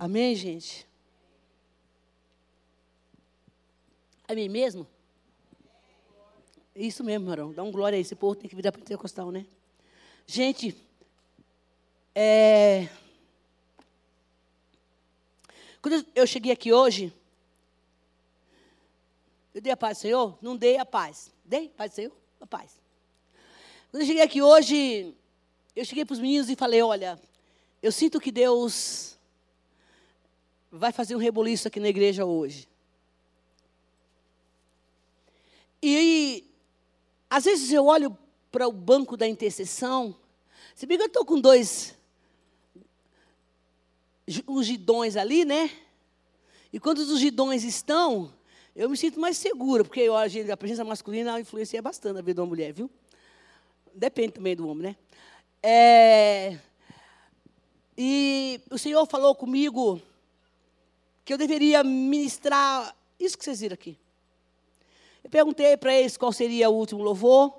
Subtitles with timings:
[0.00, 0.86] Amém, gente?
[4.28, 4.86] A mim mesmo?
[6.72, 7.52] Isso mesmo, Marão.
[7.52, 8.02] Dá um glória aí.
[8.02, 9.44] Esse povo tem que virar pentecostal, né?
[10.24, 10.76] Gente,
[12.14, 12.88] é...
[15.82, 17.12] quando eu cheguei aqui hoje,
[19.52, 20.38] eu dei a paz do Senhor?
[20.40, 21.32] Não dei a paz.
[21.44, 22.12] Dei paz do Senhor?
[22.40, 22.80] A paz.
[23.90, 25.12] Quando eu cheguei aqui hoje,
[25.74, 27.20] eu cheguei para os meninos e falei: olha,
[27.82, 29.17] eu sinto que Deus
[30.70, 32.68] vai fazer um reboliço aqui na igreja hoje.
[35.82, 36.44] E
[37.30, 38.16] às vezes eu olho
[38.50, 40.16] para o banco da intercessão,
[40.74, 41.96] se bem que eu estou com dois
[44.46, 45.70] ungidões ali, né?
[46.72, 48.32] E quando os ungidões estão,
[48.76, 52.40] eu me sinto mais segura, porque eu, a presença masculina influencia bastante a vida de
[52.40, 52.90] uma mulher, viu?
[53.94, 54.96] Depende também do homem, né?
[55.62, 56.58] É,
[57.96, 60.00] e o Senhor falou comigo
[61.28, 63.98] que eu deveria ministrar isso que vocês viram aqui.
[65.22, 67.52] Eu perguntei para eles qual seria o último louvor.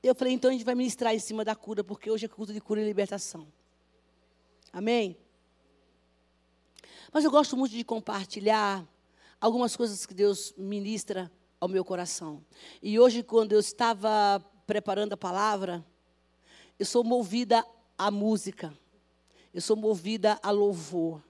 [0.00, 2.52] Eu falei, então a gente vai ministrar em cima da cura, porque hoje é culto
[2.52, 3.48] de cura e libertação.
[4.72, 5.16] Amém?
[7.12, 8.86] Mas eu gosto muito de compartilhar
[9.40, 12.40] algumas coisas que Deus ministra ao meu coração.
[12.80, 15.84] E hoje, quando eu estava preparando a palavra,
[16.78, 17.66] eu sou movida
[17.98, 18.72] à música.
[19.52, 21.20] Eu sou movida a louvor.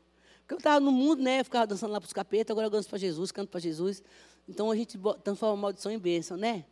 [0.44, 1.40] Porque eu estava no mundo, né?
[1.40, 4.02] Eu ficava dançando lá para os capetas, agora eu danço para Jesus, canto para Jesus.
[4.46, 6.66] Então a gente transforma maldição em bênção, né?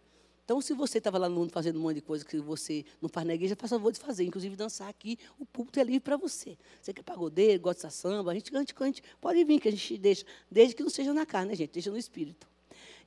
[0.44, 3.08] Então, se você estava lá no mundo fazendo um monte de coisa que você não
[3.08, 4.24] faz na igreja, faça favor de fazer.
[4.24, 6.58] Inclusive, dançar aqui, o púlpito é livre para você.
[6.80, 9.96] Você quer pagodeiro, gosta de samba, a gente, a gente pode vir, que a gente
[9.96, 11.70] deixa, desde que não seja na carne, né, gente?
[11.70, 12.46] Deixa no espírito.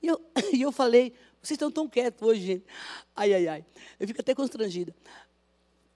[0.02, 0.22] E eu,
[0.54, 2.66] e eu falei, vocês estão tão quietos hoje, gente.
[3.16, 3.66] Ai, ai, ai.
[4.00, 4.96] Eu fico até constrangida.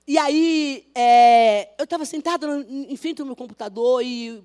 [0.05, 4.43] E aí, é, eu estava sentada em frente ao meu computador e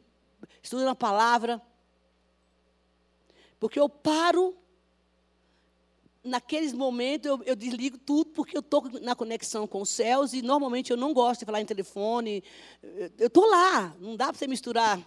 [0.65, 1.63] estudando a palavra.
[3.61, 4.57] Porque eu paro,
[6.23, 10.43] naqueles momentos eu, eu desligo tudo, porque eu estou na conexão com os céus e
[10.43, 12.43] normalmente eu não gosto de falar em telefone.
[13.19, 14.99] Eu estou lá, não dá para você misturar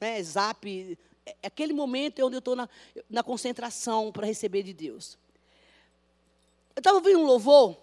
[0.00, 0.98] né, zap.
[1.26, 2.68] É, aquele momento é onde eu estou na,
[3.08, 5.18] na concentração para receber de Deus.
[6.76, 7.76] Eu estava ouvindo um louvor,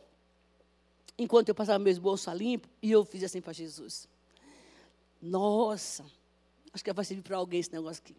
[1.18, 4.08] enquanto eu passava meu esboço limpo, e eu fiz assim para Jesus.
[5.22, 6.06] Nossa,
[6.73, 8.16] acho que vai servir para alguém esse negócio aqui.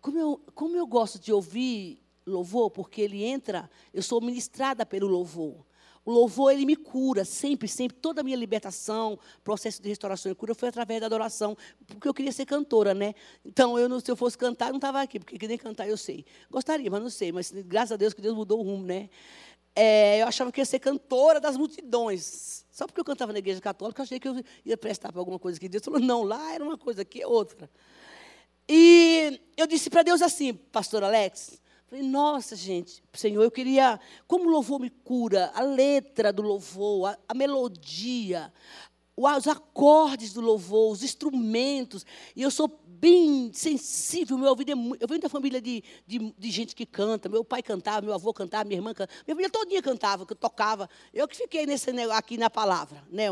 [0.00, 5.06] Como eu, como eu gosto de ouvir louvor, porque ele entra, eu sou ministrada pelo
[5.06, 5.64] louvor.
[6.06, 7.96] O louvor, ele me cura, sempre, sempre.
[7.96, 12.14] Toda a minha libertação, processo de restauração e cura foi através da adoração, porque eu
[12.14, 13.12] queria ser cantora, né?
[13.44, 16.24] Então, eu, se eu fosse cantar, não estava aqui, porque nem cantar eu sei.
[16.48, 17.32] Gostaria, mas não sei.
[17.32, 19.10] Mas graças a Deus que Deus mudou o rumo, né?
[19.78, 22.64] É, eu achava que ia ser cantora das multidões.
[22.70, 25.38] Só porque eu cantava na igreja católica, eu achei que eu ia prestar para alguma
[25.38, 27.70] coisa que Deus falou, não, lá era uma coisa, aqui é outra.
[28.66, 34.48] E eu disse para Deus assim, pastor Alex, falei, nossa, gente, Senhor, eu queria, como
[34.48, 38.52] o louvor me cura, a letra do louvor, a, a melodia,
[39.16, 42.04] os acordes do louvor, os instrumentos,
[42.34, 46.34] e eu sou bem sensível, meu ouvido é muito, eu venho da família de, de,
[46.36, 49.50] de, gente que canta, meu pai cantava, meu avô cantava, minha irmã cantava, minha família
[49.50, 53.26] todinha cantava, que tocava, eu que fiquei nesse aqui na palavra, né,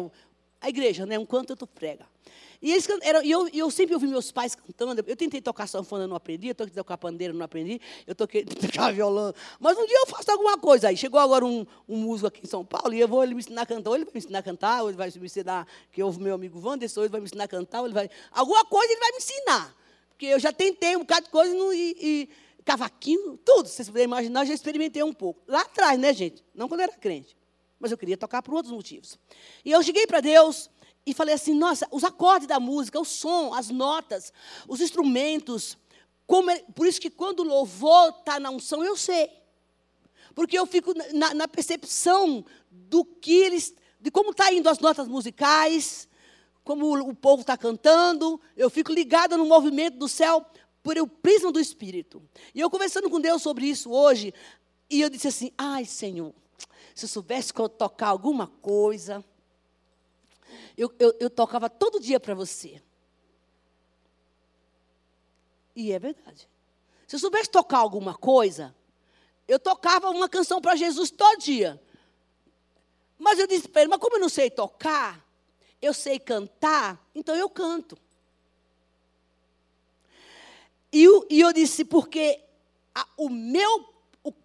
[0.65, 2.07] a igreja, né, um canto tu prega.
[2.63, 5.05] E eles eram, e eu, eu sempre ouvi meus pais cantando.
[5.07, 6.49] Eu tentei tocar sanfona, não aprendi.
[6.49, 7.79] Eu tentei tocar pandeira, não aprendi.
[8.07, 9.35] Eu toquei tocar violão.
[9.61, 10.97] Mas um dia eu faço alguma coisa aí.
[10.97, 13.63] Chegou agora um, um músico aqui em São Paulo e eu vou ele me ensinar
[13.63, 13.91] a cantar.
[13.91, 16.35] Ou ele vai me ensinar a cantar, ou ele vai me ensinar, que eu meu
[16.35, 18.09] amigo Wanderson, ou ele vai me ensinar a cantar, ou ele vai.
[18.33, 19.77] Alguma coisa ele vai me ensinar.
[20.09, 22.29] Porque eu já tentei um bocado de coisa e, e
[22.65, 23.69] cavaquinho, tudo.
[23.69, 25.43] Vocês puderem imaginar, eu já experimentei um pouco.
[25.47, 26.43] Lá atrás, né, gente?
[26.55, 27.37] Não quando eu era crente.
[27.85, 29.19] Mas eu queria tocar por outros motivos.
[29.63, 30.71] E eu cheguei para Deus
[31.05, 34.33] e falei assim: nossa, os acordes da música, o som, as notas,
[34.67, 35.77] os instrumentos.
[36.51, 39.31] É, por isso que quando o louvor está na unção, eu sei.
[40.35, 43.75] Porque eu fico na, na percepção do que eles.
[44.01, 46.09] de como está indo as notas musicais,
[46.65, 48.41] como o, o povo está cantando.
[48.57, 50.43] Eu fico ligada no movimento do céu
[50.83, 52.23] por o prisma do Espírito.
[52.55, 54.33] E eu conversando com Deus sobre isso hoje,
[54.89, 56.35] e eu disse assim: ai, Senhor,
[56.95, 59.25] se eu soubesse que eu tocar alguma coisa
[60.77, 62.83] eu, eu, eu tocava todo dia para você.
[65.75, 66.49] E é verdade.
[67.07, 68.75] Se eu soubesse tocar alguma coisa,
[69.47, 71.81] eu tocava uma canção para Jesus todo dia.
[73.19, 75.25] Mas eu disse para ele, mas como eu não sei tocar,
[75.81, 77.97] eu sei cantar, então eu canto.
[80.93, 81.03] E,
[81.41, 82.41] eu, disse, porque
[82.95, 83.94] a, o meu,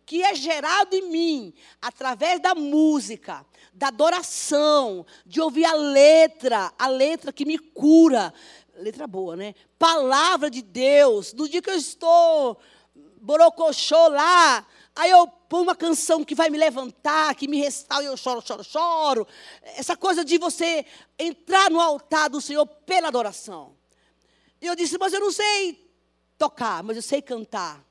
[0.09, 6.87] que é gerado em mim através da música, da adoração, de ouvir a letra, a
[6.87, 8.33] letra que me cura,
[8.73, 9.53] letra boa, né?
[9.77, 11.31] Palavra de Deus.
[11.33, 12.57] No dia que eu estou
[13.21, 14.65] borocochô lá,
[14.95, 18.41] aí eu põe uma canção que vai me levantar, que me restaura, e eu choro,
[18.41, 19.27] choro, choro.
[19.61, 20.87] Essa coisa de você
[21.19, 23.75] entrar no altar do Senhor pela adoração.
[24.59, 25.87] E eu disse, mas eu não sei
[26.35, 27.87] tocar, mas eu sei cantar.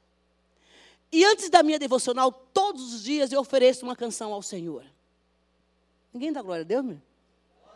[1.10, 4.84] E antes da minha devocional, todos os dias eu ofereço uma canção ao Senhor.
[6.12, 7.00] Ninguém dá glória a Deus, meu?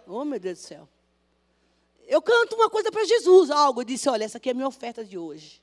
[0.06, 0.88] Oh, meu Deus do céu.
[2.06, 3.80] Eu canto uma coisa para Jesus, algo.
[3.80, 5.62] Eu disse, olha, essa aqui é a minha oferta de hoje.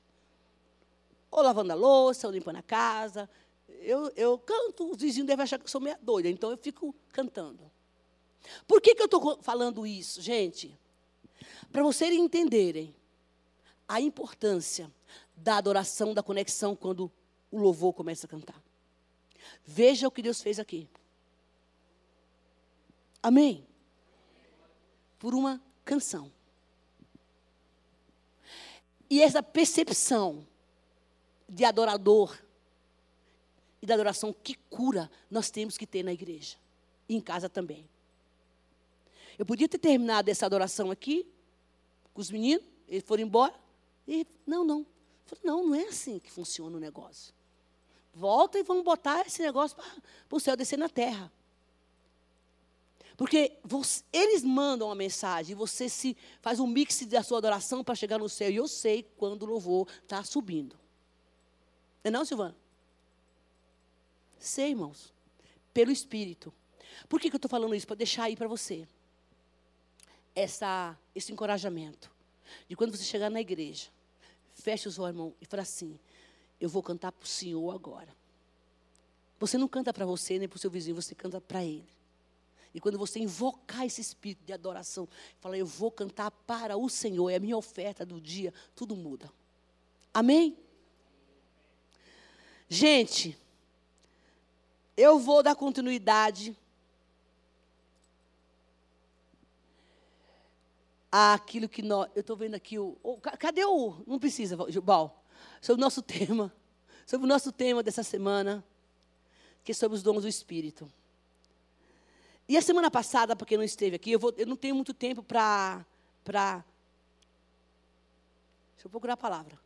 [1.30, 3.30] Ou lavando a louça, ou limpando a casa,
[3.80, 6.94] eu, eu canto, os vizinhos devem achar que eu sou meia doida, então eu fico
[7.12, 7.70] cantando.
[8.66, 10.76] Por que, que eu estou falando isso, gente?
[11.70, 12.94] Para vocês entenderem
[13.86, 14.90] a importância
[15.36, 17.10] da adoração, da conexão, quando
[17.50, 18.62] o louvor começa a cantar.
[19.64, 20.88] Veja o que Deus fez aqui.
[23.22, 23.66] Amém?
[25.18, 26.30] Por uma canção.
[29.08, 30.46] E essa percepção
[31.48, 32.38] de adorador
[33.82, 36.56] e da adoração que cura nós temos que ter na igreja
[37.08, 37.88] e em casa também.
[39.38, 41.26] Eu podia ter terminado essa adoração aqui
[42.12, 43.54] com os meninos, eles foram embora.
[44.06, 44.86] E não, não.
[45.42, 47.34] não, não é assim que funciona o negócio.
[48.12, 51.30] Volta e vamos botar esse negócio para o céu descer na terra.
[53.16, 57.94] Porque você, eles mandam uma mensagem, você se faz um mix da sua adoração para
[57.94, 58.50] chegar no céu.
[58.50, 60.74] E eu sei quando o louvor está subindo.
[62.02, 62.56] Não é não, Silvana?
[64.38, 65.12] Sei, irmãos.
[65.74, 66.52] Pelo Espírito.
[67.10, 67.86] Por que, que eu estou falando isso?
[67.86, 68.88] Para deixar aí para você.
[70.34, 72.10] Essa, esse encorajamento.
[72.68, 73.88] De quando você chegar na igreja,
[74.54, 76.00] feche os olhos, irmão, e fala assim:
[76.60, 78.14] Eu vou cantar para o Senhor agora.
[79.38, 81.88] Você não canta para você nem para o seu vizinho, você canta para Ele.
[82.74, 85.08] E quando você invocar esse espírito de adoração,
[85.40, 89.32] fala, eu vou cantar para o Senhor, é a minha oferta do dia, tudo muda.
[90.12, 90.56] Amém?
[92.68, 93.36] Gente,
[94.96, 96.56] eu vou dar continuidade
[101.10, 102.08] àquilo que nós.
[102.14, 103.16] Eu estou vendo aqui o, o.
[103.16, 103.96] Cadê o.
[104.06, 105.24] Não precisa, Bal.
[105.60, 106.52] Sobre o nosso tema.
[107.06, 108.64] Sobre o nosso tema dessa semana.
[109.64, 110.90] Que é sobre os dons do Espírito.
[112.48, 114.92] E a semana passada, para quem não esteve aqui, eu, vou, eu não tenho muito
[114.92, 115.84] tempo para.
[116.24, 116.64] Pra,
[118.74, 119.58] deixa eu procurar a palavra.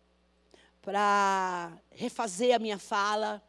[0.82, 3.42] Para refazer a minha fala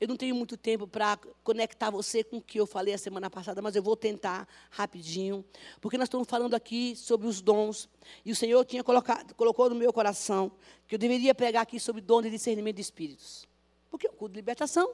[0.00, 3.30] eu não tenho muito tempo para conectar você com o que eu falei a semana
[3.30, 5.44] passada, mas eu vou tentar rapidinho,
[5.80, 7.88] porque nós estamos falando aqui sobre os dons,
[8.24, 10.52] e o Senhor tinha colocado, colocou no meu coração
[10.86, 13.48] que eu deveria pregar aqui sobre dom de discernimento de espíritos.
[13.90, 14.92] Porque é o culto de libertação,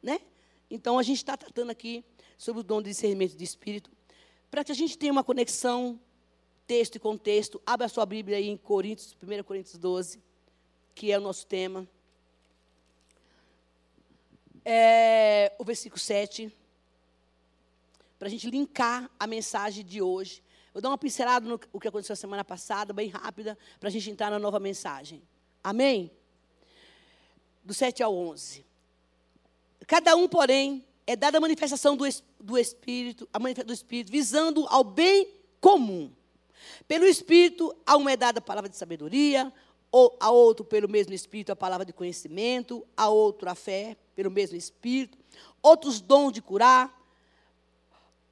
[0.00, 0.20] né?
[0.70, 2.04] Então a gente está tratando aqui
[2.36, 3.90] sobre o dom de discernimento de espírito,
[4.48, 5.98] para que a gente tenha uma conexão
[6.64, 7.60] texto e contexto.
[7.66, 10.22] Abra a sua Bíblia aí em Coríntios, 1 Coríntios 12,
[10.94, 11.88] que é o nosso tema
[14.70, 16.54] é, o versículo 7,
[18.18, 20.42] para a gente linkar a mensagem de hoje.
[20.74, 24.30] Vou dar uma pincelada no que aconteceu semana passada, bem rápida, para a gente entrar
[24.30, 25.22] na nova mensagem.
[25.64, 26.10] Amém?
[27.64, 28.62] Do 7 ao 11.
[29.86, 32.04] Cada um, porém, é dada a manifestação do,
[32.38, 35.32] do Espírito, a manifestação do Espírito, visando ao bem
[35.62, 36.12] comum.
[36.86, 39.50] Pelo Espírito, a um é dada a palavra de sabedoria,
[39.90, 44.30] ou a outro pelo mesmo Espírito a palavra de conhecimento, a outro a fé pelo
[44.30, 45.16] mesmo Espírito,
[45.62, 46.96] outros dons de curar,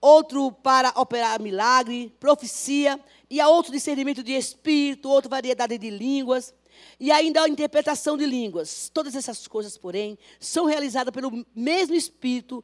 [0.01, 6.55] outro para operar milagre, profecia, e a outro discernimento de espírito, outra variedade de línguas,
[7.01, 8.91] e ainda a interpretação de línguas.
[8.93, 12.63] Todas essas coisas, porém, são realizadas pelo mesmo Espírito,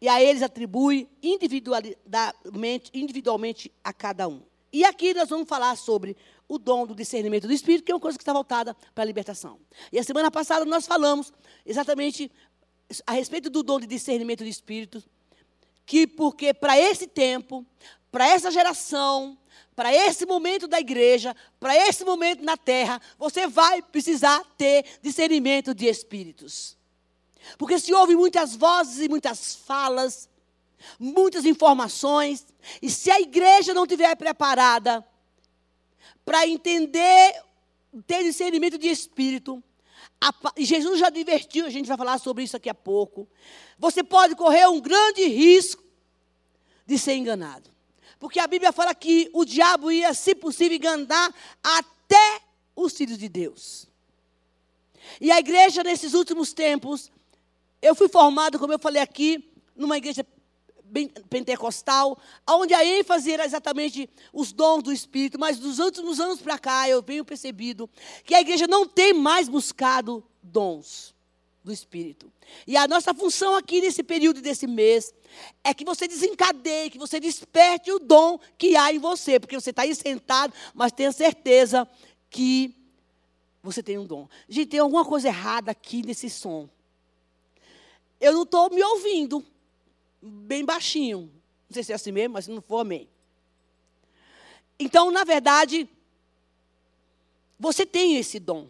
[0.00, 4.42] e a eles atribui individualmente, individualmente a cada um.
[4.72, 6.16] E aqui nós vamos falar sobre
[6.50, 9.06] o dom do discernimento do Espírito, que é uma coisa que está voltada para a
[9.06, 9.60] libertação.
[9.92, 11.32] E a semana passada nós falamos
[11.64, 12.28] exatamente
[13.06, 15.00] a respeito do dom de discernimento de espírito,
[15.86, 17.64] que porque para esse tempo,
[18.10, 19.38] para essa geração,
[19.76, 25.72] para esse momento da igreja, para esse momento na terra, você vai precisar ter discernimento
[25.72, 26.76] de espíritos.
[27.58, 30.28] Porque se ouve muitas vozes e muitas falas,
[30.98, 32.44] muitas informações,
[32.82, 35.06] e se a igreja não estiver preparada
[36.30, 37.42] para entender,
[38.06, 39.60] ter discernimento de espírito,
[40.56, 43.26] Jesus já advertiu, a gente vai falar sobre isso daqui a pouco.
[43.76, 45.82] Você pode correr um grande risco
[46.86, 47.68] de ser enganado.
[48.20, 51.34] Porque a Bíblia fala que o diabo ia, se possível, enganar
[51.64, 52.42] até
[52.76, 53.88] os filhos de Deus.
[55.20, 57.10] E a igreja, nesses últimos tempos,
[57.82, 60.24] Eu fui formado, como eu falei aqui, numa igreja
[61.28, 62.18] pentecostal,
[62.48, 66.88] onde a ênfase era exatamente os dons do Espírito, mas dos últimos anos para cá
[66.88, 67.88] eu venho percebido
[68.24, 71.14] que a igreja não tem mais buscado dons
[71.62, 72.32] do Espírito.
[72.66, 75.14] E a nossa função aqui nesse período desse mês
[75.62, 79.70] é que você desencadeie, que você desperte o dom que há em você, porque você
[79.70, 81.88] está aí sentado, mas tenha certeza
[82.28, 82.74] que
[83.62, 84.28] você tem um dom.
[84.48, 86.68] Gente, tem alguma coisa errada aqui nesse som.
[88.20, 89.44] Eu não estou me ouvindo
[90.20, 91.30] bem baixinho.
[91.68, 93.08] Não sei se é assim mesmo, mas se não for, amém.
[94.78, 95.88] Então, na verdade,
[97.58, 98.68] você tem esse dom.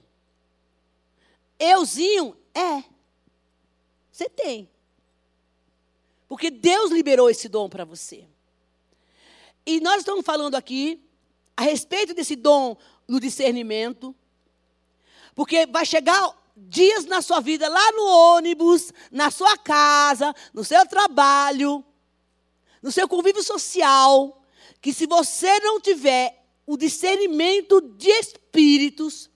[1.59, 2.83] Euzinho é.
[4.11, 4.69] Você tem.
[6.28, 8.26] Porque Deus liberou esse dom para você.
[9.64, 11.00] E nós estamos falando aqui
[11.57, 12.76] a respeito desse dom
[13.07, 14.14] no discernimento.
[15.35, 16.37] Porque vai chegar
[16.69, 21.85] dias na sua vida, lá no ônibus, na sua casa, no seu trabalho,
[22.83, 24.43] no seu convívio social,
[24.81, 29.31] que se você não tiver o discernimento de espíritos,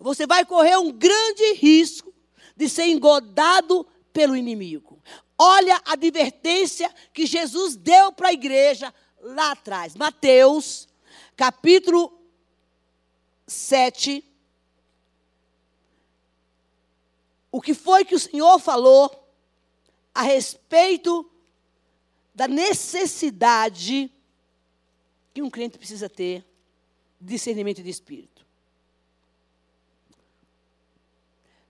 [0.00, 2.12] você vai correr um grande risco
[2.56, 5.00] de ser engodado pelo inimigo.
[5.38, 9.94] Olha a advertência que Jesus deu para a igreja lá atrás.
[9.94, 10.88] Mateus,
[11.36, 12.12] capítulo
[13.46, 14.24] 7,
[17.56, 19.10] o que foi que o Senhor falou
[20.14, 21.26] a respeito
[22.34, 24.12] da necessidade
[25.32, 26.44] que um crente precisa ter
[27.18, 28.44] de discernimento de espírito.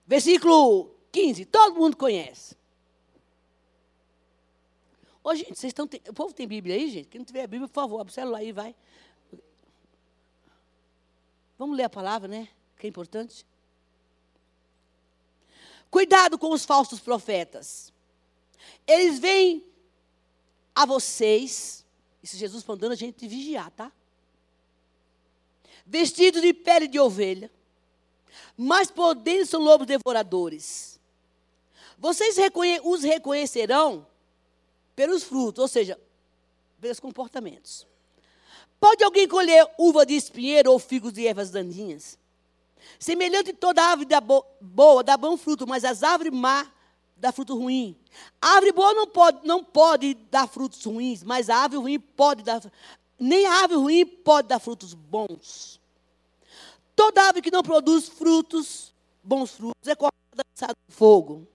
[0.05, 2.57] Versículo 15, todo mundo conhece.
[5.23, 5.85] Ô, gente, vocês estão.
[6.09, 7.07] O povo tem Bíblia aí, gente?
[7.07, 8.75] Quem não tiver Bíblia, por favor, abre o celular aí, vai.
[11.57, 12.49] Vamos ler a palavra, né?
[12.77, 13.45] Que é importante.
[15.89, 17.93] Cuidado com os falsos profetas.
[18.85, 19.63] Eles vêm
[20.75, 21.85] a vocês,
[22.21, 23.91] isso Jesus mandando a gente vigiar, tá?
[25.85, 27.51] Vestidos de pele de ovelha,
[28.55, 30.99] mas por dentro são lobos devoradores.
[31.97, 32.35] Vocês
[32.83, 34.05] os reconhecerão
[34.95, 35.99] pelos frutos, ou seja,
[36.79, 37.87] pelos comportamentos.
[38.79, 42.17] Pode alguém colher uva de espinheiro ou figos de ervas daninhas?
[42.99, 46.71] Semelhante toda árvore da boa dá bom fruto, mas as árvores má
[47.15, 47.97] dá fruto ruim.
[48.41, 52.43] A árvore boa não pode, não pode dar frutos ruins, mas a árvore ruim pode
[52.43, 52.61] dar.
[53.19, 55.79] Nem a árvore ruim pode dar frutos bons.
[56.95, 58.93] Toda árvore que não produz frutos,
[59.23, 60.43] bons frutos, é cortada
[60.87, 61.47] no fogo.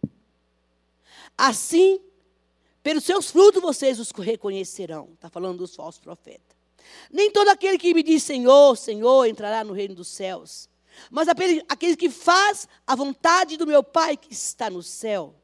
[1.37, 2.00] Assim,
[2.83, 5.11] pelos seus frutos vocês os reconhecerão.
[5.14, 6.57] Está falando dos falsos profetas.
[7.11, 10.69] Nem todo aquele que me diz Senhor, Senhor, entrará no reino dos céus
[11.11, 15.35] mas aqueles que faz a vontade do meu Pai que está no céu.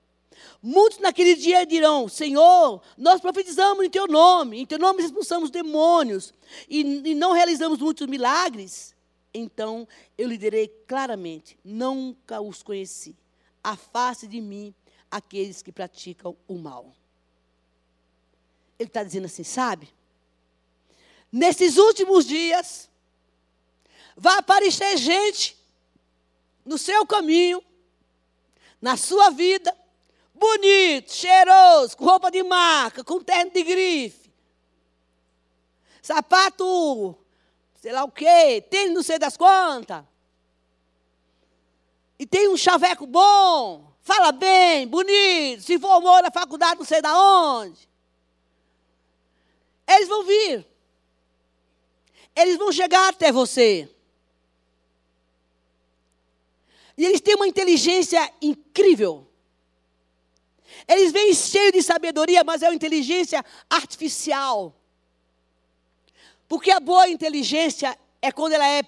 [0.62, 6.32] Muitos naquele dia dirão: Senhor, nós profetizamos em Teu nome, em Teu nome expulsamos demônios
[6.68, 8.94] e, e não realizamos muitos milagres.
[9.32, 9.86] Então
[10.16, 13.16] eu lhe direi claramente: nunca os conheci.
[13.62, 14.74] Afaste de mim
[15.10, 16.94] aqueles que praticam o mal.
[18.78, 19.88] Ele está dizendo assim, sabe?
[21.30, 22.88] Nesses últimos dias,
[24.18, 25.56] vai aparecer gente
[26.64, 27.62] no seu caminho,
[28.82, 29.74] na sua vida,
[30.34, 34.30] bonito, cheiroso, com roupa de marca, com terno de grife,
[36.02, 37.16] sapato,
[37.76, 40.04] sei lá o quê, tênis não sei das quantas.
[42.18, 47.16] E tem um chaveco bom, fala bem, bonito, se formou na faculdade não sei da
[47.16, 47.88] onde.
[49.86, 50.66] Eles vão vir.
[52.34, 53.88] Eles vão chegar até você.
[56.98, 59.24] E eles têm uma inteligência incrível.
[60.88, 64.74] Eles vêm cheios de sabedoria, mas é uma inteligência artificial.
[66.48, 68.82] Porque a boa inteligência é quando ela é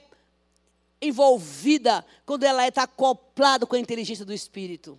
[1.01, 4.99] envolvida, quando ela está acoplada com a inteligência do Espírito.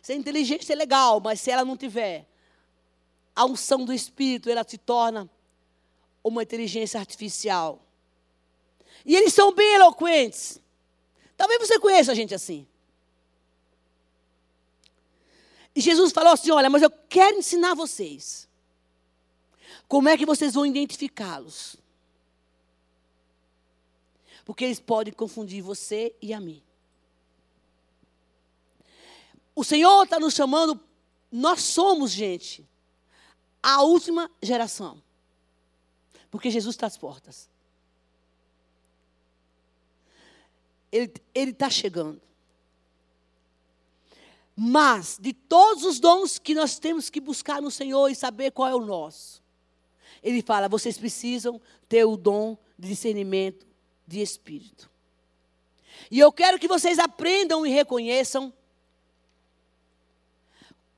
[0.00, 2.28] Se a inteligência é legal, mas se ela não tiver
[3.34, 5.28] a unção do Espírito, ela se torna
[6.22, 7.84] uma inteligência artificial.
[9.04, 10.61] E eles são bem eloquentes.
[11.42, 12.64] Talvez você conheça gente assim.
[15.74, 18.48] E Jesus falou assim: Olha, mas eu quero ensinar vocês.
[19.88, 21.74] Como é que vocês vão identificá-los?
[24.44, 26.62] Porque eles podem confundir você e a mim.
[29.52, 30.78] O Senhor está nos chamando,
[31.28, 32.64] nós somos, gente,
[33.60, 35.02] a última geração.
[36.30, 37.50] Porque Jesus está às portas.
[40.92, 42.20] Ele está chegando.
[44.54, 48.68] Mas, de todos os dons que nós temos que buscar no Senhor e saber qual
[48.68, 49.42] é o nosso,
[50.22, 53.66] Ele fala: vocês precisam ter o dom de discernimento
[54.06, 54.90] de espírito.
[56.10, 58.52] E eu quero que vocês aprendam e reconheçam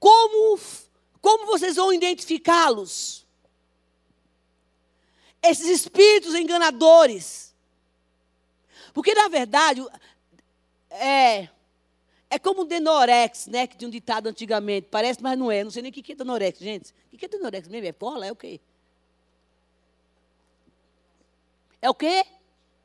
[0.01, 0.59] como,
[1.21, 3.25] como vocês vão identificá-los.
[5.41, 7.54] Esses espíritos enganadores.
[8.95, 9.85] Porque, na verdade,
[10.89, 11.49] é,
[12.31, 13.67] é como o Denorex, né?
[13.67, 14.87] Que tinha um ditado antigamente.
[14.89, 15.65] Parece, mas não é.
[15.65, 16.95] Não sei nem o que é Denorex, gente.
[17.13, 17.89] O que é Denorex mesmo?
[17.89, 18.25] É cola?
[18.25, 18.61] É o quê?
[21.83, 22.25] É o quê?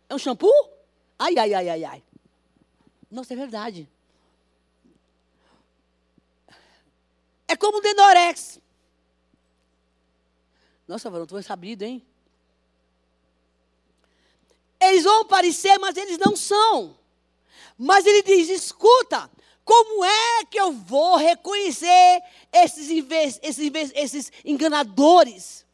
[0.09, 0.51] É um shampoo?
[1.17, 2.03] Ai, ai, ai, ai, ai.
[3.09, 3.87] Nossa, é verdade.
[7.47, 8.59] É como o Denorex.
[10.87, 12.03] Nossa, varão, tu vai sabido, hein?
[14.81, 16.97] Eles vão parecer, mas eles não são.
[17.77, 19.29] Mas ele diz: escuta,
[19.63, 22.89] como é que eu vou reconhecer esses,
[23.41, 25.65] esses, esses enganadores?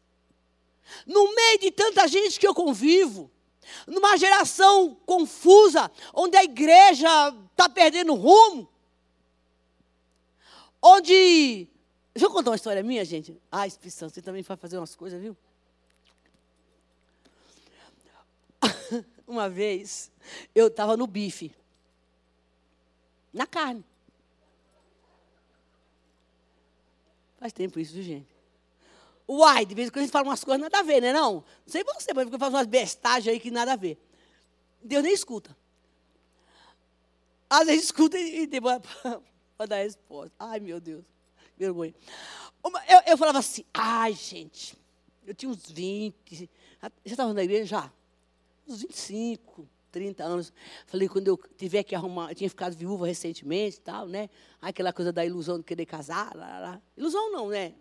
[1.06, 3.32] No meio de tanta gente que eu convivo,
[3.88, 7.08] numa geração confusa, onde a igreja
[7.52, 8.68] está perdendo rumo,
[10.82, 11.68] onde.
[12.14, 13.36] Deixa eu contar uma história minha, gente.
[13.52, 15.36] Ah, Espírito Santo, você também vai fazer umas coisas, viu?
[19.28, 20.12] Uma vez,
[20.54, 21.52] eu estava no bife.
[23.34, 23.84] Na carne.
[27.38, 28.36] Faz tempo isso, viu, gente?
[29.28, 31.12] Uai, de vez em quando a gente fala umas coisas nada a ver, né?
[31.12, 34.00] Não, não sei você, mas eu faço umas bestagens aí que nada a ver.
[34.82, 35.56] Deus nem escuta.
[37.50, 38.82] Às vezes escuta e demora
[39.58, 40.34] para dar resposta.
[40.40, 41.04] Ai, meu Deus,
[41.58, 41.94] vergonha.
[42.88, 44.78] Eu, eu falava assim, ai, gente,
[45.26, 46.50] eu tinha uns 20,
[46.82, 47.92] já estava na igreja já?
[48.68, 50.54] Uns 25, 30 anos.
[50.86, 54.30] Falei, quando eu tiver que arrumar, eu tinha ficado viúva recentemente tal, né?
[54.62, 56.82] Aquela coisa da ilusão de querer casar, lá, lá.
[56.98, 57.74] Ilusão não, né?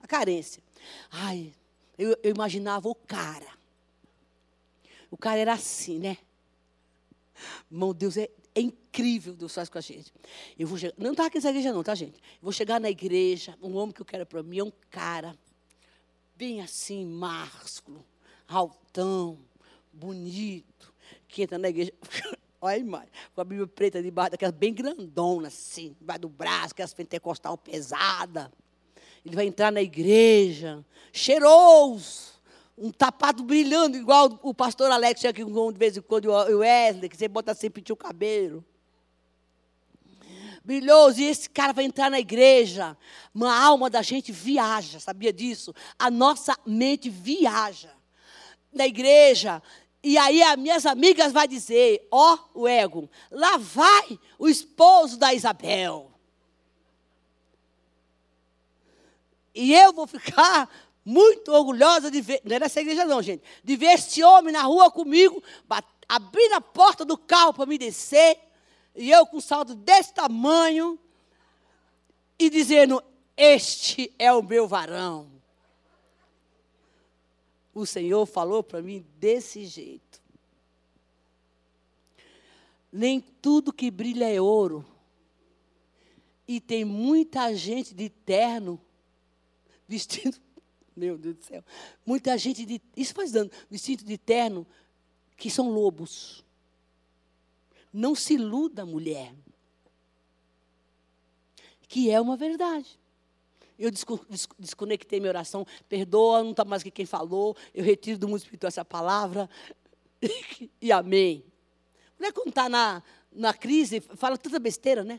[0.00, 0.62] A carência.
[1.10, 1.52] Ai,
[1.98, 3.48] eu, eu imaginava o cara.
[5.10, 6.16] O cara era assim, né?
[7.70, 10.12] Irmão, Deus é, é incrível, Deus faz com a gente.
[10.58, 12.18] Eu vou chegar, não está aqui nessa igreja não, tá, gente?
[12.18, 15.36] Eu vou chegar na igreja, um homem que eu quero para mim é um cara
[16.36, 18.04] bem assim, másculo,
[18.48, 19.38] altão,
[20.00, 20.92] bonito,
[21.28, 21.92] que entra na igreja.
[22.62, 26.72] Olha a imagem, com a Bíblia preta debaixo daquelas bem grandona, assim, debaixo do braço,
[26.72, 28.52] aquelas pentecostal pesada.
[29.24, 32.40] Ele vai entrar na igreja, cheiroso,
[32.76, 37.16] um tapado brilhando, igual o pastor Alex aqui de vez em quando, o Wesley, que
[37.16, 38.64] você bota sempre o cabelo.
[40.62, 42.96] Brilhoso, e esse cara vai entrar na igreja.
[43.34, 45.74] Uma alma da gente viaja, sabia disso?
[45.98, 47.92] A nossa mente viaja
[48.72, 49.62] na igreja.
[50.02, 55.18] E aí as minhas amigas vão dizer: Ó, oh, o ego, lá vai o esposo
[55.18, 56.10] da Isabel.
[59.54, 60.68] E eu vou ficar
[61.04, 64.62] muito orgulhosa de ver, não é nessa igreja não, gente, de ver esse homem na
[64.62, 65.42] rua comigo,
[66.08, 68.38] abrindo a porta do carro para me descer,
[68.94, 70.98] e eu com um salto desse tamanho,
[72.38, 73.02] e dizendo:
[73.36, 75.39] Este é o meu varão.
[77.74, 80.20] O Senhor falou para mim desse jeito.
[82.92, 84.84] Nem tudo que brilha é ouro.
[86.46, 88.80] E tem muita gente de terno
[89.86, 90.36] vestido.
[90.96, 91.64] Meu Deus do céu.
[92.04, 92.82] Muita gente de.
[92.96, 93.50] Isso faz dano.
[93.70, 94.66] Vestido de terno,
[95.36, 96.44] que são lobos.
[97.92, 99.34] Não se iluda, mulher.
[101.88, 102.98] Que é uma verdade.
[103.80, 103.90] Eu
[104.58, 105.66] desconectei minha oração.
[105.88, 107.56] Perdoa, não está mais que quem falou.
[107.72, 109.48] Eu retiro do mundo espiritual essa palavra.
[110.82, 111.42] e amém.
[112.18, 115.18] Mulher, quando está na, na crise, fala tanta besteira, né?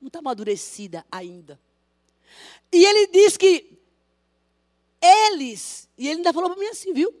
[0.00, 1.60] Não está amadurecida ainda.
[2.72, 3.78] E ele diz que
[4.98, 7.14] eles, e ele ainda falou para mim assim, viu?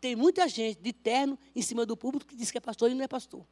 [0.00, 2.94] Tem muita gente de terno em cima do público que diz que é pastor e
[2.94, 3.46] não é pastor.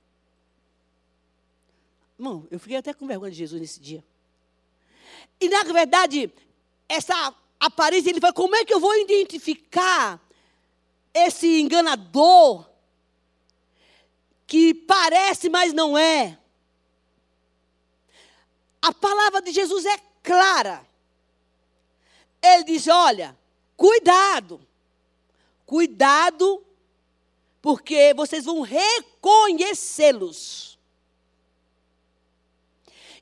[2.18, 4.04] Irmão, eu fiquei até com vergonha de Jesus nesse dia.
[5.40, 6.32] E na verdade,
[6.88, 10.20] essa aparência, ele fala, como é que eu vou identificar
[11.12, 12.68] esse enganador
[14.46, 16.38] que parece, mas não é?
[18.82, 20.86] A palavra de Jesus é clara.
[22.42, 23.34] Ele diz: olha,
[23.76, 24.60] cuidado,
[25.64, 26.62] cuidado,
[27.62, 30.73] porque vocês vão reconhecê-los.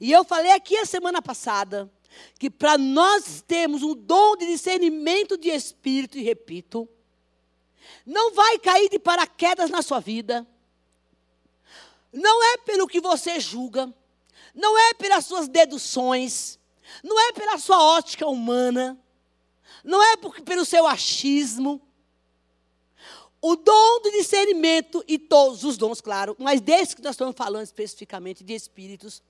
[0.03, 1.89] E eu falei aqui a semana passada
[2.37, 6.89] que para nós termos um dom de discernimento de espírito, e repito,
[8.05, 10.45] não vai cair de paraquedas na sua vida,
[12.13, 13.95] não é pelo que você julga,
[14.53, 16.59] não é pelas suas deduções,
[17.01, 19.01] não é pela sua ótica humana,
[19.85, 21.81] não é por, pelo seu achismo.
[23.41, 27.63] O dom do discernimento e todos os dons, claro, mas desse que nós estamos falando
[27.63, 29.23] especificamente de espíritos,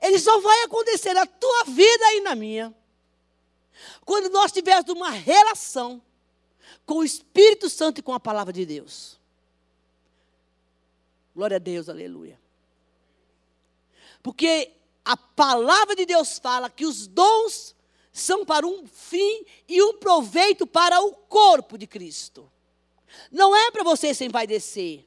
[0.00, 2.74] ele só vai acontecer na tua vida e na minha
[4.04, 6.02] quando nós tivermos uma relação
[6.86, 9.18] com o Espírito Santo e com a palavra de Deus.
[11.34, 12.38] Glória a Deus, aleluia.
[14.22, 14.72] Porque
[15.04, 17.74] a palavra de Deus fala que os dons
[18.12, 22.50] são para um fim e um proveito para o corpo de Cristo.
[23.30, 25.04] Não é para você se envaidecer.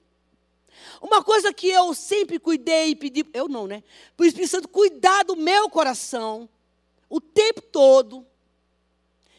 [1.02, 3.84] Uma coisa que eu sempre cuidei e pedi, eu não, né?
[4.16, 6.50] Por Espírito Santo cuidar do meu coração
[7.10, 8.26] o tempo todo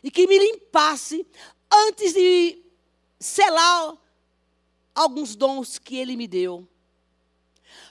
[0.02, 1.26] e que me limpasse
[1.70, 2.62] antes de
[3.18, 3.96] selar
[4.94, 6.66] alguns dons que ele me deu.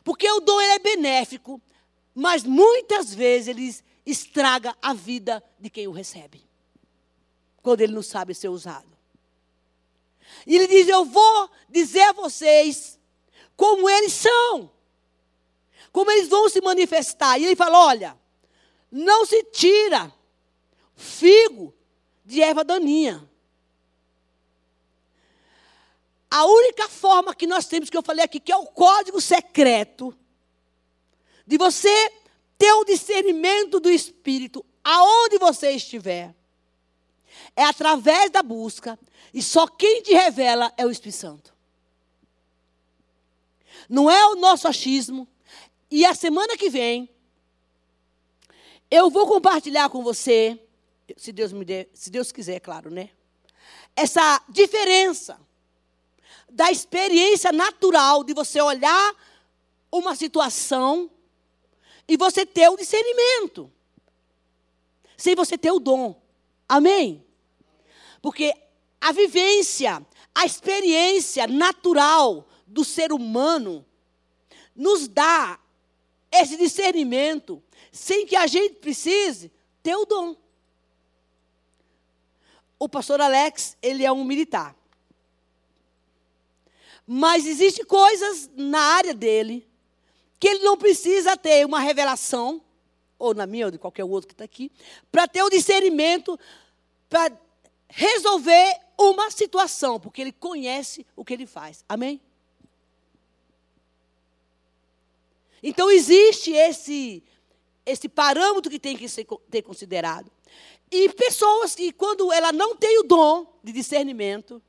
[0.03, 1.61] Porque o dom é benéfico,
[2.15, 6.43] mas muitas vezes ele estraga a vida de quem o recebe.
[7.61, 8.87] Quando ele não sabe ser usado.
[10.45, 12.96] E ele diz: Eu vou dizer a vocês
[13.57, 14.71] como eles são,
[15.91, 17.37] como eles vão se manifestar.
[17.37, 18.17] E ele fala: Olha,
[18.89, 20.13] não se tira
[20.95, 21.73] figo
[22.25, 23.27] de erva daninha.
[26.29, 30.13] A única forma que nós temos, que eu falei aqui, que é o código secreto,
[31.45, 32.11] de você
[32.57, 36.35] ter o discernimento do Espírito aonde você estiver,
[37.55, 38.99] é através da busca,
[39.33, 41.56] e só quem te revela é o Espírito Santo.
[43.89, 45.27] Não é o nosso achismo.
[45.89, 47.09] E a semana que vem,
[48.91, 50.59] eu vou compartilhar com você,
[51.15, 53.09] se Deus me der, se Deus quiser, claro, né?
[53.95, 55.39] Essa diferença
[56.49, 59.15] da experiência natural de você olhar
[59.91, 61.09] uma situação
[62.07, 63.71] e você ter o discernimento,
[65.17, 66.21] sem você ter o dom.
[66.67, 67.25] Amém?
[68.21, 68.53] Porque
[68.99, 73.85] a vivência, a experiência natural do ser humano
[74.75, 75.59] nos dá
[76.31, 79.51] esse discernimento sem que a gente precise
[79.81, 80.35] ter o dom.
[82.77, 84.75] O pastor Alex, ele é um militar.
[87.07, 89.67] Mas existem coisas na área dele
[90.39, 92.61] que ele não precisa ter uma revelação,
[93.17, 94.71] ou na minha ou de qualquer outro que está aqui,
[95.11, 96.39] para ter o discernimento,
[97.09, 97.35] para
[97.89, 101.83] resolver uma situação, porque ele conhece o que ele faz.
[101.87, 102.21] Amém?
[105.61, 107.23] Então existe esse
[107.85, 110.29] esse parâmetro que tem que ser ter considerado.
[110.91, 114.61] E pessoas que quando ela não tem o dom de discernimento,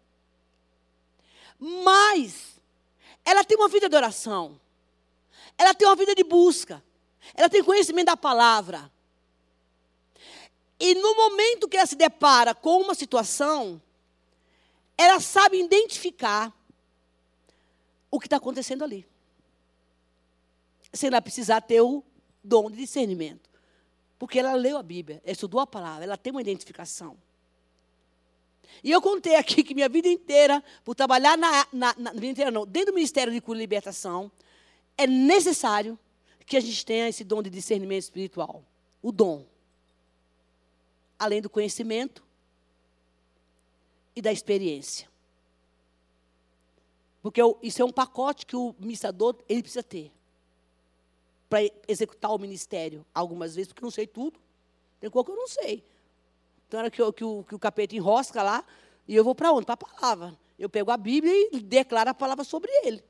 [1.58, 2.60] mas
[3.24, 4.60] ela tem uma vida de oração.
[5.56, 6.82] Ela tem uma vida de busca.
[7.34, 8.90] Ela tem conhecimento da palavra.
[10.80, 13.82] E no momento que ela se depara com uma situação,
[14.96, 16.52] ela sabe identificar
[18.10, 19.04] o que está acontecendo ali.
[20.98, 22.02] Sem ela precisar ter o
[22.42, 23.48] dom de discernimento.
[24.18, 27.16] Porque ela leu a Bíblia, ela estudou a palavra, ela tem uma identificação.
[28.82, 32.50] E eu contei aqui que minha vida inteira, por trabalhar na, na, na vida inteira,
[32.50, 34.28] não, dentro do Ministério de Cura e Libertação,
[34.96, 35.96] é necessário
[36.44, 38.64] que a gente tenha esse dom de discernimento espiritual.
[39.00, 39.46] O dom.
[41.16, 42.24] Além do conhecimento
[44.16, 45.08] e da experiência.
[47.22, 50.10] Porque isso é um pacote que o ministrador ele precisa ter
[51.48, 54.38] para executar o ministério algumas vezes, porque não sei tudo.
[55.00, 55.84] Tem coisa que eu não sei.
[56.66, 58.64] Então, era que, eu, que, o, que o capeta enrosca lá,
[59.06, 59.64] e eu vou para onde?
[59.64, 60.38] Para a palavra.
[60.58, 63.02] Eu pego a Bíblia e declaro a palavra sobre ele.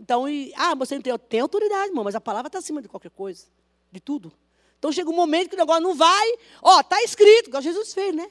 [0.00, 2.88] Então, e, ah, você não tem, tem autoridade, irmão, mas a palavra está acima de
[2.88, 3.46] qualquer coisa,
[3.92, 4.32] de tudo.
[4.78, 8.14] Então chega um momento que o negócio não vai, ó, está escrito, igual Jesus fez,
[8.14, 8.30] né?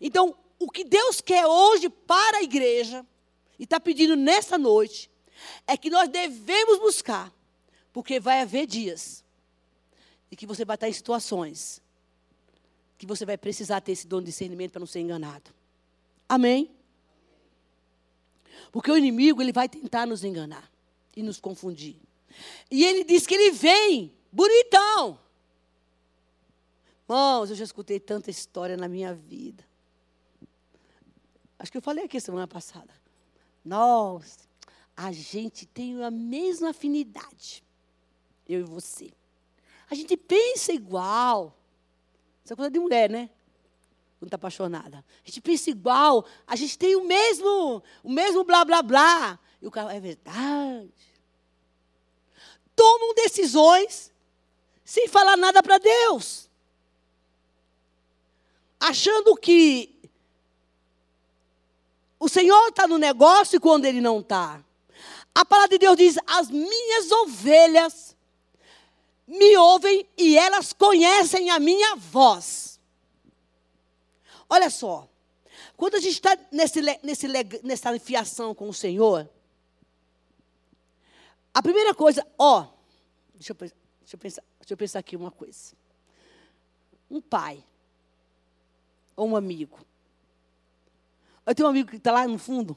[0.00, 3.06] Então, o que Deus quer hoje para a igreja,
[3.58, 5.08] e está pedindo nessa noite,
[5.66, 7.32] é que nós devemos buscar,
[7.92, 9.24] porque vai haver dias
[10.30, 11.82] e que você vai estar em situações
[13.02, 15.50] que você vai precisar ter esse dom de discernimento para não ser enganado.
[16.28, 16.70] Amém?
[18.70, 20.70] Porque o inimigo ele vai tentar nos enganar
[21.16, 21.96] e nos confundir.
[22.70, 25.18] E ele diz que ele vem bonitão.
[27.08, 29.64] Irmãos, eu já escutei tanta história na minha vida.
[31.58, 32.94] Acho que eu falei aqui semana passada.
[33.64, 34.48] Nossa,
[35.02, 37.64] a gente tem a mesma afinidade.
[38.48, 39.12] Eu e você.
[39.90, 41.58] A gente pensa igual.
[42.44, 43.28] Isso é coisa de mulher, né?
[44.20, 45.04] Quando está apaixonada.
[45.24, 46.24] A gente pensa igual.
[46.46, 49.40] A gente tem o mesmo, o mesmo blá blá blá.
[49.60, 50.92] E o cara, é verdade.
[52.76, 54.12] tomam decisões
[54.84, 56.48] sem falar nada para Deus.
[58.78, 59.92] Achando que
[62.20, 64.64] o Senhor está no negócio quando Ele não está.
[65.34, 68.16] A palavra de Deus diz: As minhas ovelhas
[69.26, 72.80] me ouvem e elas conhecem a minha voz.
[74.48, 75.08] Olha só,
[75.76, 77.26] quando a gente está nesse, nesse,
[77.62, 79.28] nessa fiação com o Senhor,
[81.54, 82.66] a primeira coisa, ó,
[83.34, 83.72] deixa eu, deixa
[84.12, 85.74] eu, pensar, deixa eu pensar aqui uma coisa.
[87.10, 87.62] Um pai,
[89.16, 89.78] ou um amigo.
[91.44, 92.76] Eu tenho um amigo que está lá no fundo.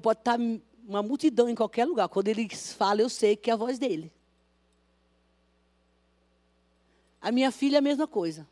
[0.00, 0.44] Pode estar tá
[0.86, 2.08] uma multidão em qualquer lugar.
[2.08, 4.12] Quando ele fala, eu sei que é a voz dele.
[7.20, 8.46] A minha filha é a mesma coisa.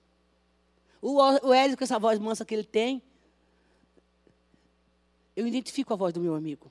[1.01, 3.03] O, o Hélio, com essa voz mansa que ele tem,
[5.37, 6.71] eu identifico a voz do meu amigo.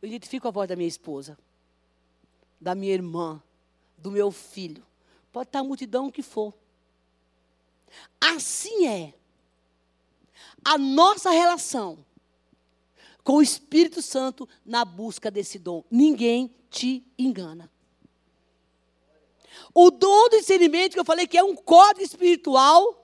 [0.00, 1.38] Eu identifico a voz da minha esposa,
[2.60, 3.42] da minha irmã,
[3.98, 4.84] do meu filho.
[5.30, 6.54] Pode estar a multidão que for.
[8.20, 9.14] Assim é
[10.64, 12.04] a nossa relação
[13.22, 15.84] com o Espírito Santo na busca desse dom.
[15.90, 17.70] Ninguém te engana.
[19.74, 22.98] O dom do discernimento, que eu falei que é um código espiritual,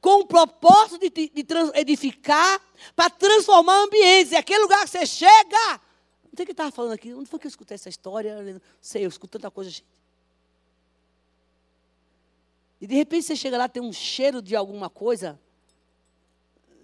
[0.00, 2.60] com o propósito de, de, edificar,
[2.94, 4.32] para transformar ambientes.
[4.32, 5.80] É aquele lugar que você chega.
[6.24, 7.14] Não sei o que estava falando aqui.
[7.14, 8.42] Onde foi que eu escutei essa história?
[8.42, 9.86] Não sei, eu escuto tanta coisa, gente.
[12.80, 15.40] E de repente você chega lá, tem um cheiro de alguma coisa,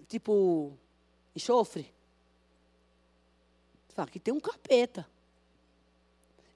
[0.09, 0.77] tipo
[1.33, 1.94] enxofre.
[3.95, 5.07] Fala, aqui tem um capeta.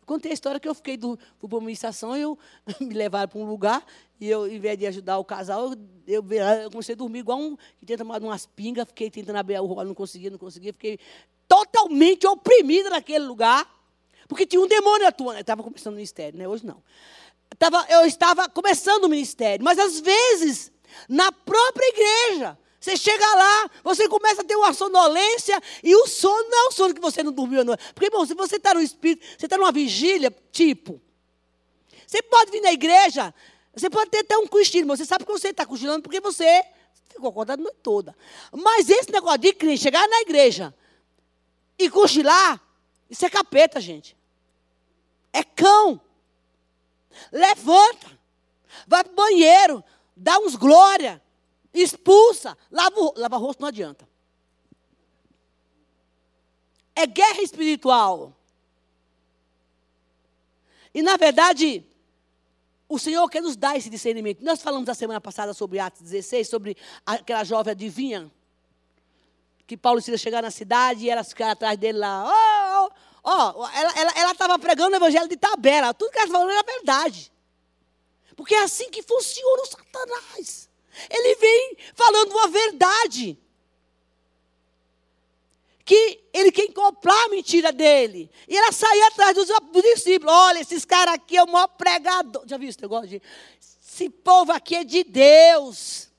[0.05, 2.37] Contei a história que eu fiquei do, fui para uma administração, eu
[2.81, 3.85] me levaram para um lugar,
[4.19, 5.71] e eu, em vez de ajudar o casal,
[6.05, 6.31] eu, eu,
[6.63, 9.65] eu comecei a dormir igual um que tenta tomar umas pingas, fiquei tentando abrir o
[9.65, 10.99] rolo, não conseguia, não conseguia, fiquei
[11.47, 13.69] totalmente oprimida naquele lugar,
[14.27, 15.37] porque tinha um demônio atuando.
[15.37, 16.47] Eu estava começando o ministério, né?
[16.47, 16.83] Hoje não.
[17.89, 20.71] Eu estava começando o ministério, mas às vezes,
[21.07, 26.49] na própria igreja, você chega lá, você começa a ter uma sonolência, e o sono
[26.49, 27.83] não é o sono que você não dormiu à noite.
[27.93, 31.01] Porque, bom, se você está no espírito, você está numa vigília, tipo.
[32.07, 33.33] Você pode vir na igreja,
[33.73, 36.63] você pode ter até um cochilo, mas você sabe que você está cochilando porque você
[37.09, 38.15] ficou acordado a noite toda.
[38.51, 40.73] Mas esse negócio de crente, chegar na igreja
[41.77, 42.61] e cochilar,
[43.09, 44.15] isso é capeta, gente.
[45.33, 45.99] É cão.
[47.31, 48.07] Levanta,
[48.87, 49.83] vai para o banheiro,
[50.15, 51.21] dá uns glória
[51.73, 54.07] expulsa, lava o, lava o rosto não adianta.
[56.95, 58.35] É guerra espiritual.
[60.93, 61.85] E na verdade,
[62.87, 64.43] o Senhor quer nos dar esse discernimento.
[64.43, 68.31] Nós falamos na semana passada sobre Atos 16, sobre aquela jovem adivinha.
[69.67, 72.25] Que Paulo e chegar na cidade e elas ficaram atrás dele lá.
[72.27, 72.89] Oh,
[73.23, 73.67] oh, oh.
[74.15, 75.93] Ela estava pregando o evangelho de tabela.
[75.93, 77.31] Tudo que ela falando era verdade.
[78.35, 80.68] Porque é assim que funciona o Satanás.
[81.09, 83.37] Ele vem falando uma verdade.
[85.85, 88.29] Que ele quer comprar a mentira dele.
[88.47, 89.47] E ela saía atrás dos,
[89.83, 90.33] discípulos.
[90.33, 92.43] Olha, esses caras aqui é o maior pregador.
[92.45, 93.21] Já viu esse negócio de.
[93.59, 96.09] Esse povo aqui é de Deus.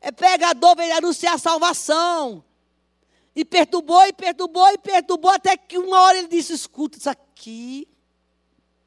[0.00, 2.44] É pregador, vem anunciar a salvação.
[3.34, 7.88] E perturbou, e perturbou, e perturbou, até que uma hora ele disse: escuta, isso aqui,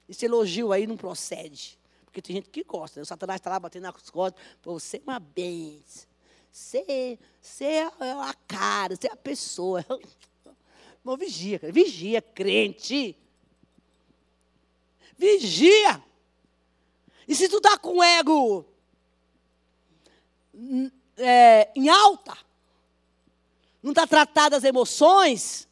[0.07, 1.79] esse elogio aí não procede.
[2.15, 2.97] Porque tem gente que gosta.
[2.97, 3.03] Né?
[3.03, 4.41] O Satanás está lá batendo nas costas.
[4.61, 6.07] Pô, você é uma benção.
[6.49, 9.85] Você, você é a cara, você é a pessoa.
[11.03, 11.59] Não, vigia.
[11.73, 13.17] Vigia, crente.
[15.17, 16.01] Vigia.
[17.27, 18.65] E se tu está com o ego
[21.17, 22.37] é, em alta,
[23.83, 25.67] não está tratado as emoções,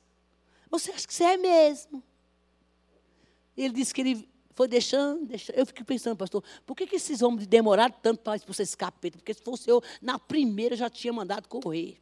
[0.69, 2.03] você acha que você é mesmo.
[3.55, 5.55] Ele disse que ele foi deixando, deixando.
[5.55, 9.17] Eu fiquei pensando, pastor, por que, que esses homens demoraram tanto para expulsar esse capeta?
[9.17, 11.99] Porque se fosse eu, na primeira já tinha mandado correr.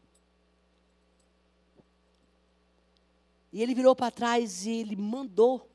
[3.54, 5.70] E ele virou para trás e ele mandou,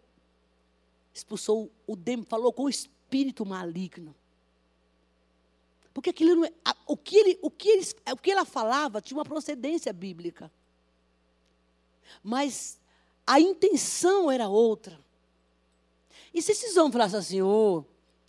[1.12, 4.14] expulsou o demônio, falou com o espírito maligno.
[5.92, 6.52] Porque aquilo é,
[6.86, 10.52] o, que ele, o, que ele, o que ela falava tinha uma procedência bíblica.
[12.22, 12.78] Mas
[13.26, 15.05] a intenção era outra.
[16.36, 17.84] E se esses homens falassem assim, ô, oh,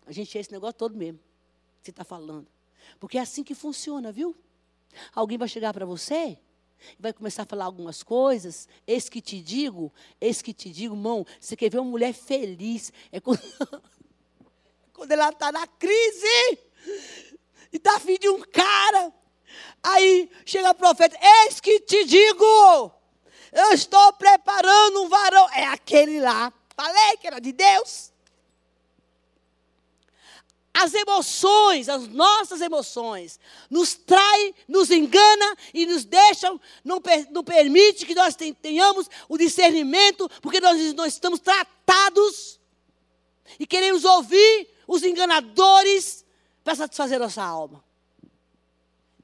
[0.06, 2.48] a gente é esse negócio todo mesmo, que você está falando.
[3.02, 4.34] Porque é assim que funciona, viu?
[5.14, 6.40] Alguém vai chegar para você
[6.98, 8.66] vai começar a falar algumas coisas.
[8.86, 9.92] Eis que te digo,
[10.22, 12.94] eis que te digo, irmão, você quer ver uma mulher feliz.
[13.12, 13.42] É quando,
[14.94, 16.60] quando ela está na crise
[17.74, 19.14] e está afim de um cara.
[19.84, 22.92] Aí chega o profeta, eis que te digo,
[23.52, 25.50] eu estou preparando um varão.
[25.52, 28.14] É aquele lá Falei que era de Deus.
[30.72, 38.06] As emoções, as nossas emoções, nos trai, nos engana e nos deixam, não, não permite
[38.06, 42.60] que nós tenhamos o discernimento, porque nós não estamos tratados
[43.60, 46.24] e queremos ouvir os enganadores
[46.64, 47.84] para satisfazer nossa alma.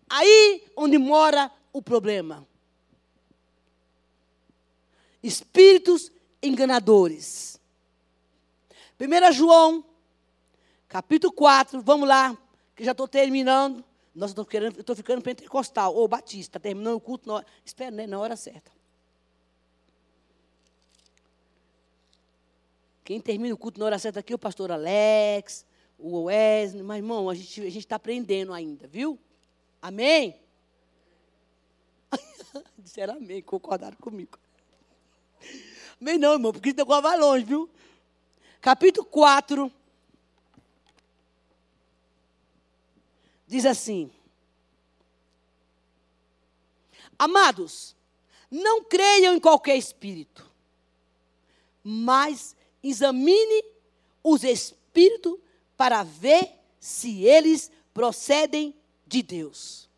[0.09, 2.47] Aí onde mora o problema.
[5.21, 6.11] Espíritos
[6.43, 7.59] enganadores.
[8.99, 9.83] 1 João
[10.93, 12.37] capítulo 4, vamos lá,
[12.75, 13.83] que já estou terminando.
[14.13, 18.35] Nossa, ficando, estou ficando pentecostal, ou batista, terminando o culto, na, espera, né, na hora
[18.35, 18.71] certa.
[23.03, 25.65] Quem termina o culto na hora certa aqui é o pastor Alex,
[25.97, 29.19] o Wesley, mas irmão, a gente a está aprendendo ainda, viu?
[29.81, 30.39] Amém?
[32.77, 34.37] Disseram amém, concordaram comigo.
[35.99, 37.69] Amém não, irmão, porque isso negócio vai longe, viu?
[38.61, 39.71] Capítulo 4,
[43.47, 44.11] diz assim:
[47.17, 47.95] Amados,
[48.49, 50.49] não creiam em qualquer espírito,
[51.83, 53.63] mas examine
[54.23, 55.37] os espíritos
[55.75, 58.75] para ver se eles procedem
[59.05, 59.89] de Deus.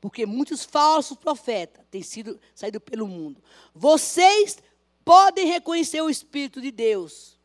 [0.00, 3.42] Porque muitos falsos profetas têm sido saído pelo mundo.
[3.74, 4.58] Vocês
[5.04, 7.38] podem reconhecer o espírito de Deus.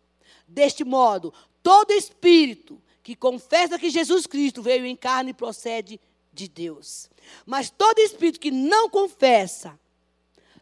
[0.48, 6.00] Deste modo, todo espírito que confessa que Jesus Cristo veio em carne e procede
[6.32, 7.10] de Deus.
[7.46, 9.80] Mas todo espírito que não confessa,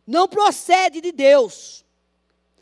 [0.06, 1.86] não procede de Deus.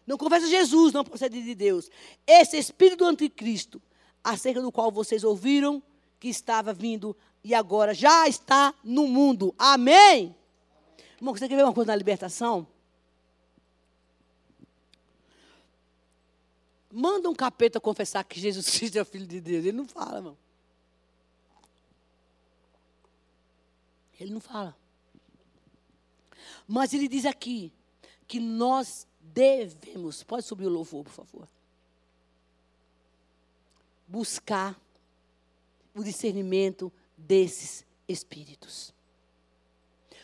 [0.06, 1.90] Não confessa Jesus, não procede de Deus.
[2.26, 3.82] Esse espírito do anticristo,
[4.24, 5.82] acerca do qual vocês ouviram
[6.20, 9.54] que estava vindo e agora já está no mundo.
[9.58, 10.36] Amém?
[11.18, 12.68] Irmão, você quer ver uma coisa na libertação?
[16.92, 19.66] Manda um capeta confessar que Jesus Cristo é o Filho de Deus.
[19.66, 20.38] Ele não fala, irmão.
[24.20, 24.76] Ele não fala.
[26.68, 27.72] Mas ele diz aqui
[28.28, 31.48] que nós devemos, pode subir o louvor, por favor,
[34.08, 34.80] buscar
[35.96, 36.92] o discernimento
[37.28, 38.94] desses espíritos.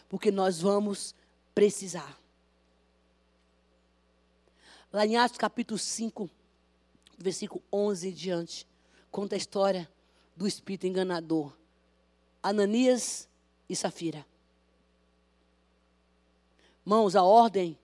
[0.07, 1.13] Porque nós vamos
[1.53, 2.19] precisar.
[4.91, 6.29] Lá em Atos capítulo 5,
[7.17, 8.67] versículo 11 em diante,
[9.11, 9.89] conta a história
[10.35, 11.53] do espírito enganador,
[12.41, 13.27] Ananias
[13.69, 14.25] e Safira.
[16.83, 17.77] Mãos, a ordem,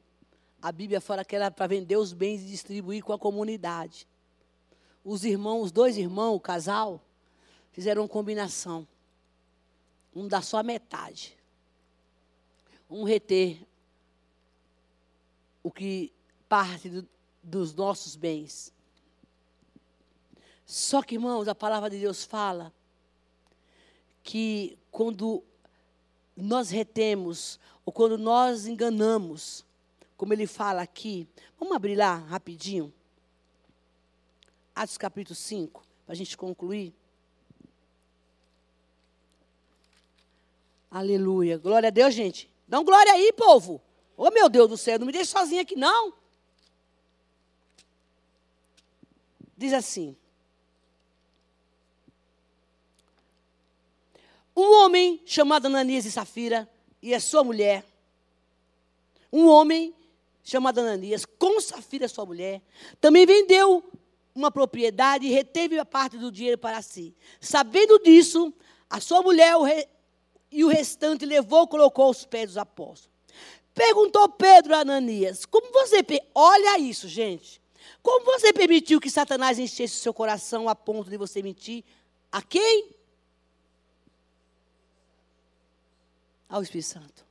[0.61, 4.07] a Bíblia fala que era para vender os bens e distribuir com a comunidade.
[5.03, 7.01] Os irmãos, os dois irmãos, o casal,
[7.71, 8.87] fizeram uma combinação.
[10.15, 11.37] Um dá só a metade.
[12.89, 13.65] Um reter
[15.63, 16.11] o que
[16.49, 17.07] parte do,
[17.41, 18.73] dos nossos bens.
[20.65, 22.73] Só que, irmãos, a palavra de Deus fala
[24.23, 25.43] que quando
[26.35, 29.65] nós retemos, ou quando nós enganamos,
[30.15, 31.27] como ele fala aqui,
[31.59, 32.93] vamos abrir lá rapidinho.
[34.73, 36.93] Atos capítulo 5, para a gente concluir.
[40.91, 41.57] Aleluia.
[41.57, 42.51] Glória a Deus, gente.
[42.67, 43.81] Dá um glória aí, povo.
[44.17, 46.13] Ô, oh, meu Deus do céu, não me deixe sozinha aqui, não.
[49.55, 50.17] Diz assim:
[54.53, 56.69] Um homem chamado Ananias e Safira
[57.01, 57.85] e a sua mulher.
[59.31, 59.95] Um homem
[60.43, 62.61] chamado Ananias, com Safira, sua mulher,
[62.99, 63.81] também vendeu
[64.35, 67.15] uma propriedade e reteve a parte do dinheiro para si.
[67.39, 68.53] Sabendo disso,
[68.89, 69.55] a sua mulher.
[70.51, 73.09] E o restante levou colocou aos pés dos apóstolos.
[73.73, 76.03] Perguntou Pedro a Ananias: Como você.
[76.35, 77.61] Olha isso, gente.
[78.03, 81.83] Como você permitiu que Satanás enchesse o seu coração a ponto de você mentir?
[82.31, 82.95] A quem?
[86.51, 87.25] ao Espírito Santo.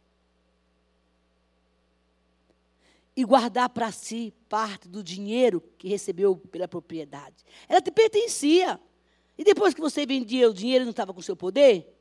[3.14, 7.45] E guardar para si parte do dinheiro que recebeu pela propriedade.
[7.68, 8.80] Ela te pertencia.
[9.36, 11.99] E depois que você vendia o dinheiro, não estava com seu poder?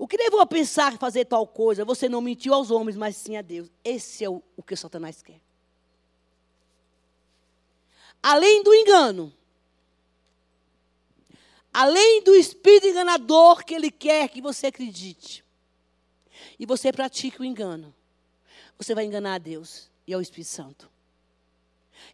[0.00, 1.84] O que levou a pensar fazer tal coisa?
[1.84, 3.68] Você não mentiu aos homens, mas sim a Deus.
[3.84, 5.38] Esse é o, o que Satanás quer.
[8.22, 9.30] Além do engano,
[11.70, 15.44] além do espírito enganador que ele quer que você acredite,
[16.58, 17.94] e você pratica o engano,
[18.78, 20.90] você vai enganar a Deus e ao Espírito Santo.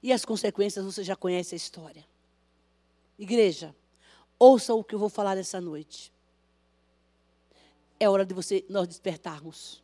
[0.03, 2.05] E as consequências você já conhece a história.
[3.17, 3.73] Igreja,
[4.41, 6.16] ouça o que eu vou falar nessa noite.
[7.99, 9.83] É hora de você nós despertarmos.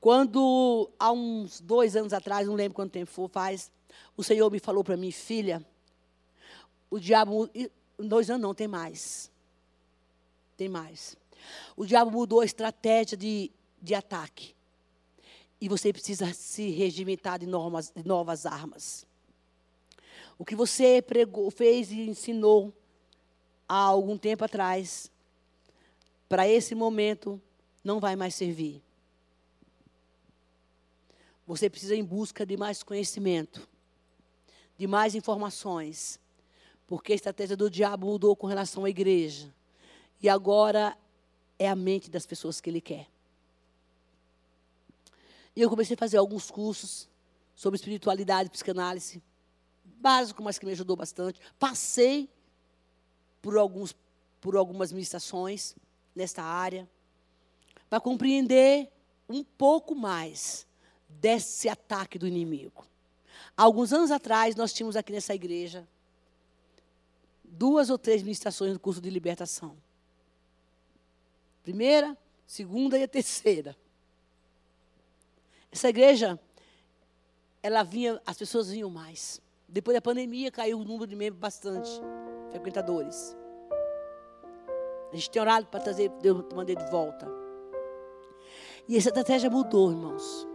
[0.00, 3.70] Quando, há uns dois anos atrás, não lembro quanto tempo foi, faz,
[4.16, 5.64] o Senhor me falou para mim, filha,
[6.88, 7.50] o diabo,
[7.98, 9.30] dois anos não, tem mais.
[10.56, 11.16] Tem mais.
[11.76, 13.50] O diabo mudou a estratégia de,
[13.82, 14.54] de ataque.
[15.60, 19.04] E você precisa se regimentar de, normas, de novas armas.
[20.38, 22.72] O que você pregou, fez e ensinou
[23.68, 25.10] há algum tempo atrás,
[26.28, 27.40] para esse momento,
[27.84, 28.82] não vai mais servir.
[31.46, 33.68] Você precisa ir em busca de mais conhecimento,
[34.76, 36.18] de mais informações,
[36.86, 39.52] porque a estratégia do diabo mudou com relação à igreja.
[40.22, 40.96] E agora
[41.58, 43.08] é a mente das pessoas que ele quer.
[45.54, 47.08] E eu comecei a fazer alguns cursos
[47.54, 49.22] sobre espiritualidade, psicanálise,
[49.84, 51.40] básico, mas que me ajudou bastante.
[51.58, 52.28] Passei
[53.40, 53.94] por, alguns,
[54.40, 55.74] por algumas ministrações
[56.14, 56.88] nesta área,
[57.88, 58.90] para compreender
[59.28, 60.66] um pouco mais
[61.08, 62.84] desse ataque do inimigo.
[63.56, 65.86] Alguns anos atrás, nós tínhamos aqui nessa igreja
[67.44, 69.76] duas ou três ministrações do curso de libertação.
[71.62, 72.16] Primeira,
[72.46, 73.76] segunda e a terceira.
[75.70, 76.38] Essa igreja,
[77.62, 79.40] ela vinha, as pessoas vinham mais.
[79.68, 81.90] Depois da pandemia, caiu o número de membros bastante,
[82.50, 83.36] frequentadores.
[85.12, 87.26] A gente tem orado para trazer, Deus mandei de volta.
[88.86, 90.46] E essa estratégia mudou, irmãos.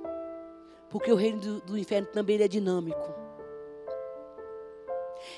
[0.89, 3.14] Porque o reino do, do inferno também é dinâmico.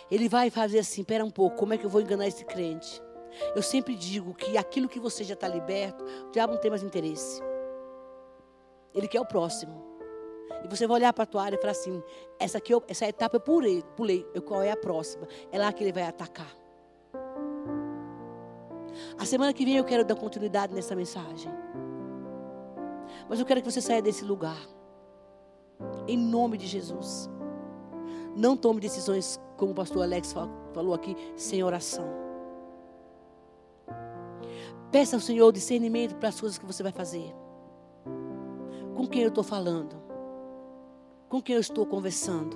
[0.10, 3.02] Ele vai fazer assim, espera um pouco, como é que eu vou enganar esse crente?
[3.56, 6.84] Eu sempre digo que aquilo que você já está liberto, o diabo não tem mais
[6.84, 7.42] interesse.
[8.94, 9.95] Ele quer o próximo.
[10.64, 12.02] E você vai olhar para a tua área e falar assim:
[12.40, 14.26] essa, aqui, essa etapa eu pulei, pulei.
[14.34, 15.28] Eu, qual é a próxima?
[15.52, 16.56] É lá que ele vai atacar.
[19.18, 21.52] A semana que vem eu quero dar continuidade nessa mensagem.
[23.30, 24.58] Mas eu quero que você saia desse lugar.
[26.08, 27.30] Em nome de Jesus.
[28.36, 30.34] Não tome decisões, como o pastor Alex
[30.74, 32.06] falou aqui, sem oração.
[34.92, 37.34] Peça ao Senhor discernimento para as coisas que você vai fazer.
[38.96, 40.05] Com quem eu estou falando?
[41.30, 42.56] Com quem eu estou conversando?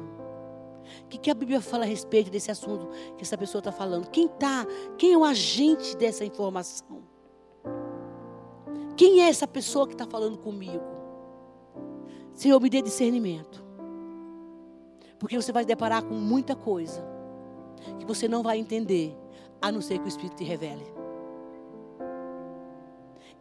[1.04, 4.10] O que, que a Bíblia fala a respeito desse assunto que essa pessoa está falando?
[4.10, 4.66] Quem está?
[4.98, 7.04] Quem é o agente dessa informação?
[8.96, 10.84] Quem é essa pessoa que está falando comigo?
[12.34, 13.64] Senhor, me dê discernimento.
[15.20, 17.06] Porque você vai se deparar com muita coisa
[17.98, 19.16] que você não vai entender,
[19.62, 20.86] a não ser que o Espírito te revele.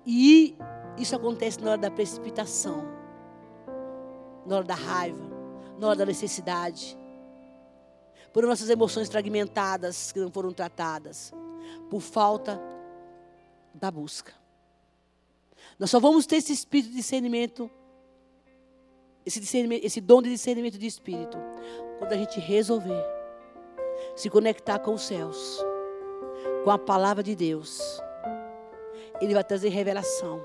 [0.05, 0.57] E
[0.97, 2.85] isso acontece na hora da precipitação,
[4.49, 5.23] na hora da raiva,
[5.79, 6.99] na hora da necessidade,
[8.33, 11.33] por nossas emoções fragmentadas que não foram tratadas,
[11.91, 12.61] por falta
[13.75, 14.33] da busca.
[15.79, 17.71] Nós só vamos ter esse espírito de discernimento,
[19.25, 21.37] esse, discernimento, esse dom de discernimento de espírito,
[21.99, 23.19] quando a gente resolver
[24.17, 25.65] se conectar com os céus,
[26.65, 28.01] com a palavra de Deus.
[29.21, 30.45] Ele vai trazer revelação.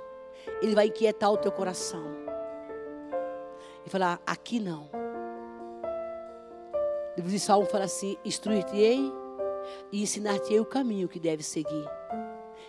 [0.62, 2.23] Ele vai inquietar o teu coração.
[3.86, 4.90] E falar: aqui não.
[7.14, 9.12] O livro de Salmo fala assim: Instruir-te-ei
[9.92, 11.88] e ensinar-te-ei o caminho que deves seguir,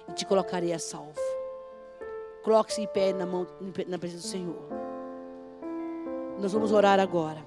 [0.08, 1.20] e te colocarei a salvo.
[2.42, 3.46] Coloque-se em pé na, mão,
[3.88, 4.62] na presença do Senhor.
[6.38, 7.42] Nós vamos orar agora.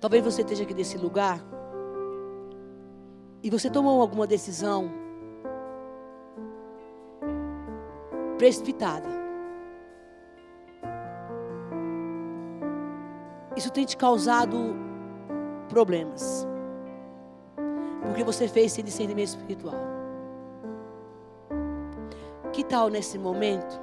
[0.00, 1.40] Talvez você esteja aqui nesse lugar
[3.42, 4.92] e você tomou alguma decisão
[8.36, 9.23] precipitada.
[13.56, 14.76] Isso tem te causado
[15.68, 16.46] problemas.
[18.02, 19.74] Porque você fez sem discernimento espiritual.
[22.52, 23.80] Que tal nesse momento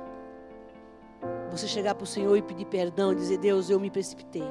[1.49, 4.47] você chegar para o Senhor e pedir perdão e dizer: Deus, eu me precipitei.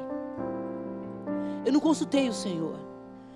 [1.64, 2.79] Eu não consultei o Senhor.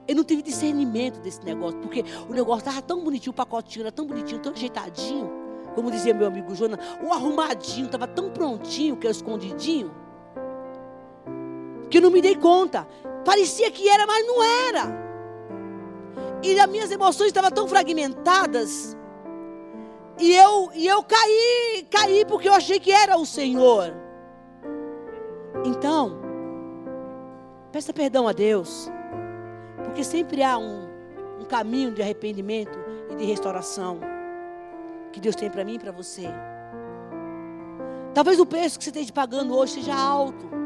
[0.07, 3.93] Eu não tive discernimento desse negócio, porque o negócio estava tão bonitinho, o pacotinho era
[3.93, 5.33] tão bonitinho, tão ajeitadinho,
[5.75, 10.04] como dizia meu amigo Jonas, o arrumadinho estava tão prontinho, que é o escondidinho
[11.91, 12.87] que eu não me dei conta.
[13.25, 15.05] Parecia que era, mas não era.
[16.43, 18.97] E as minhas emoções estavam tão fragmentadas.
[20.19, 23.95] E eu, e eu caí, caí porque eu achei que era o Senhor.
[25.65, 26.21] Então,
[27.73, 28.91] peça perdão a Deus.
[29.83, 30.89] Porque sempre há um,
[31.41, 32.79] um caminho de arrependimento
[33.11, 34.01] e de restauração
[35.13, 36.29] que Deus tem para mim e para você.
[38.13, 40.64] Talvez o preço que você esteja pagando hoje seja alto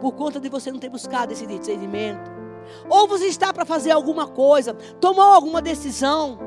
[0.00, 2.30] por conta de você não ter buscado esse discernimento.
[2.88, 6.38] Ou você está para fazer alguma coisa, tomou alguma decisão.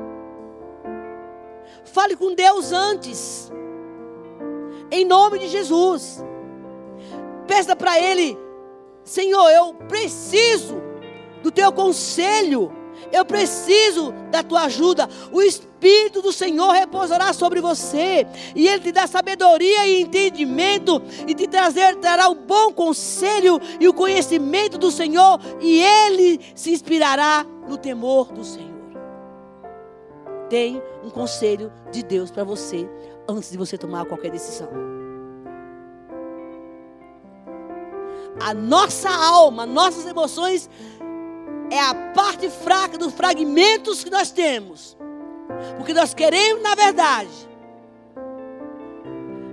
[1.84, 3.52] Fale com Deus antes.
[4.90, 6.24] Em nome de Jesus.
[7.46, 8.38] Peça para Ele,
[9.02, 10.82] Senhor, eu preciso
[11.42, 12.72] do teu conselho.
[13.12, 15.08] Eu preciso da tua ajuda.
[15.32, 18.26] O Espírito do Senhor repousará sobre você.
[18.54, 21.02] E Ele te dá sabedoria e entendimento.
[21.26, 25.40] E te trazer, trará o bom conselho e o conhecimento do Senhor.
[25.60, 28.74] E Ele se inspirará no temor do Senhor.
[30.48, 32.88] Tem um conselho de Deus para você
[33.28, 34.68] antes de você tomar qualquer decisão.
[38.40, 40.68] A nossa alma, nossas emoções
[41.70, 44.96] é a parte fraca dos fragmentos que nós temos.
[45.76, 47.30] Porque nós queremos, na verdade,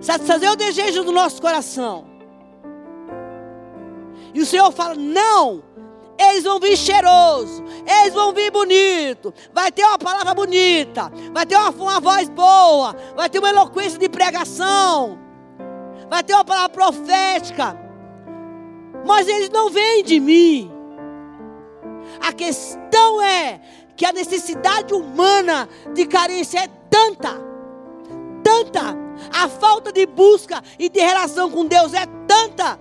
[0.01, 2.05] satisfazer o desejo do nosso coração.
[4.33, 5.63] E o Senhor fala: não,
[6.17, 11.55] eles vão vir cheiroso, eles vão vir bonito, vai ter uma palavra bonita, vai ter
[11.55, 15.17] uma, uma voz boa, vai ter uma eloquência de pregação,
[16.09, 17.77] vai ter uma palavra profética,
[19.05, 20.70] mas eles não vêm de mim.
[22.19, 23.59] A questão é
[23.95, 27.39] que a necessidade humana de carência é tanta,
[28.43, 28.95] tanta,
[29.31, 32.79] a falta de busca e de relação com Deus é tanta,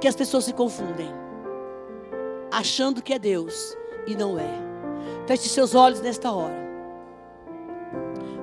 [0.00, 1.10] que as pessoas se confundem,
[2.50, 4.68] achando que é Deus e não é.
[5.26, 6.68] Feche seus olhos nesta hora.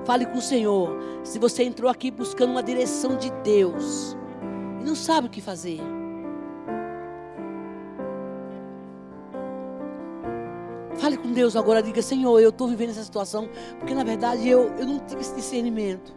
[0.04, 0.96] Fale com o Senhor.
[1.24, 4.16] Se você entrou aqui buscando uma direção de Deus
[4.80, 5.80] e não sabe o que fazer.
[11.06, 13.48] Fale com Deus agora, diga, Senhor, eu estou vivendo essa situação,
[13.78, 16.12] porque na verdade eu, eu não tive esse discernimento.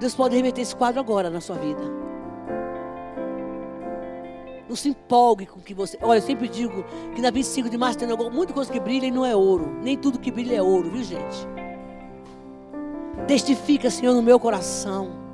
[0.00, 1.82] Deus pode reverter esse quadro agora na sua vida.
[4.66, 5.98] Não se empolgue com o que você.
[6.00, 6.82] Olha, eu sempre digo
[7.14, 9.76] que na 25 de março tem muita coisa que brilha e não é ouro.
[9.82, 11.46] Nem tudo que brilha é ouro, viu gente?
[13.26, 15.25] Testifica, Senhor, no meu coração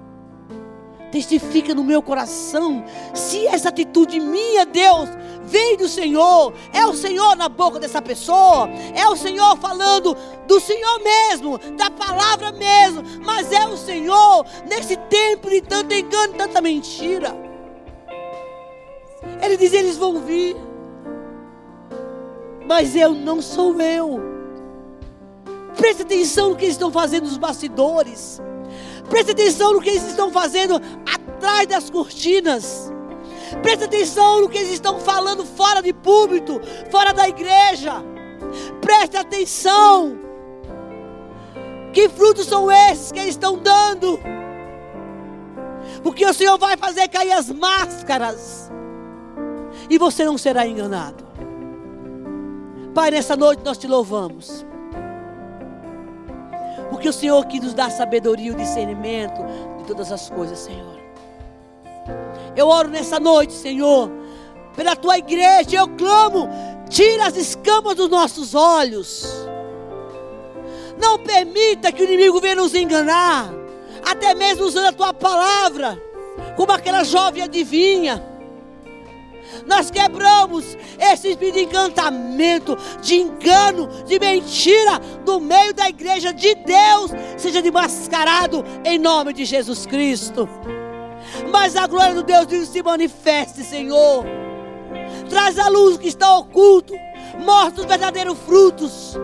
[1.12, 2.82] testifica no meu coração
[3.14, 5.10] se essa atitude minha, Deus,
[5.44, 6.54] vem do Senhor.
[6.72, 10.16] É o Senhor na boca dessa pessoa, é o Senhor falando
[10.48, 16.32] do Senhor mesmo, da palavra mesmo, mas é o Senhor nesse tempo de tanto engano,
[16.32, 17.36] tanta mentira.
[19.42, 20.56] Ele diz: eles vão vir,
[22.66, 24.20] mas eu não sou eu.
[25.76, 28.40] Preste atenção no que eles estão fazendo nos bastidores.
[29.08, 30.80] Preste atenção no que eles estão fazendo
[31.12, 32.92] atrás das cortinas.
[33.62, 38.02] Preste atenção no que eles estão falando fora de púlpito, fora da igreja.
[38.80, 40.18] Preste atenção.
[41.92, 44.18] Que frutos são esses que eles estão dando?
[46.02, 48.70] Porque o Senhor vai fazer cair as máscaras.
[49.90, 51.24] E você não será enganado.
[52.94, 54.64] Pai, nessa noite nós te louvamos.
[56.92, 59.40] Porque o Senhor que nos dá sabedoria e o discernimento
[59.78, 61.00] de todas as coisas, Senhor.
[62.54, 64.10] Eu oro nessa noite, Senhor,
[64.76, 66.50] pela tua igreja, eu clamo,
[66.90, 69.26] tira as escamas dos nossos olhos.
[71.00, 73.50] Não permita que o inimigo venha nos enganar,
[74.06, 75.98] até mesmo usando a tua palavra,
[76.56, 78.22] como aquela jovem adivinha.
[79.66, 86.54] Nós quebramos esse espírito de encantamento, de engano, de mentira do meio da igreja de
[86.54, 90.48] Deus, seja desmascarado em nome de Jesus Cristo.
[91.50, 94.24] Mas a glória do Deus se manifeste, Senhor.
[95.28, 96.94] Traz a luz que está oculto,
[97.44, 99.16] mostra os verdadeiros frutos,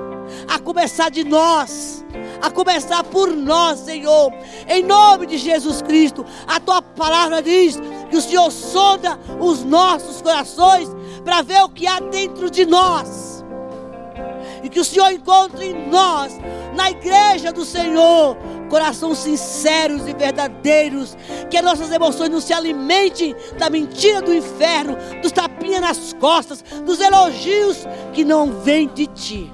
[0.48, 1.98] a começar de nós
[2.40, 4.32] a começar por nós, Senhor.
[4.68, 7.78] Em nome de Jesus Cristo, a tua palavra diz
[8.09, 10.88] que o Senhor sonda os nossos corações
[11.24, 13.44] para ver o que há dentro de nós.
[14.62, 16.32] E que o Senhor encontre em nós,
[16.74, 18.36] na igreja do Senhor,
[18.68, 21.16] corações sinceros e verdadeiros,
[21.50, 26.62] que as nossas emoções não se alimentem da mentira do inferno, dos tapinhas nas costas,
[26.84, 29.52] dos elogios que não vêm de ti.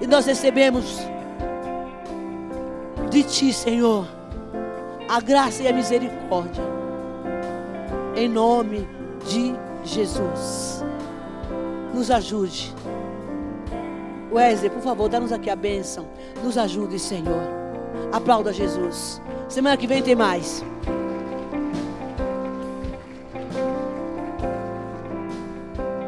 [0.00, 0.84] E nós recebemos
[3.10, 4.06] de Ti, Senhor,
[5.10, 6.62] a graça e a misericórdia.
[8.14, 8.88] Em nome
[9.26, 10.84] de Jesus.
[11.92, 12.72] Nos ajude.
[14.30, 16.06] Wesley, por favor, dá-nos aqui a bênção.
[16.44, 17.42] Nos ajude, Senhor.
[18.12, 19.20] Aplauda Jesus.
[19.48, 20.62] Semana que vem tem mais.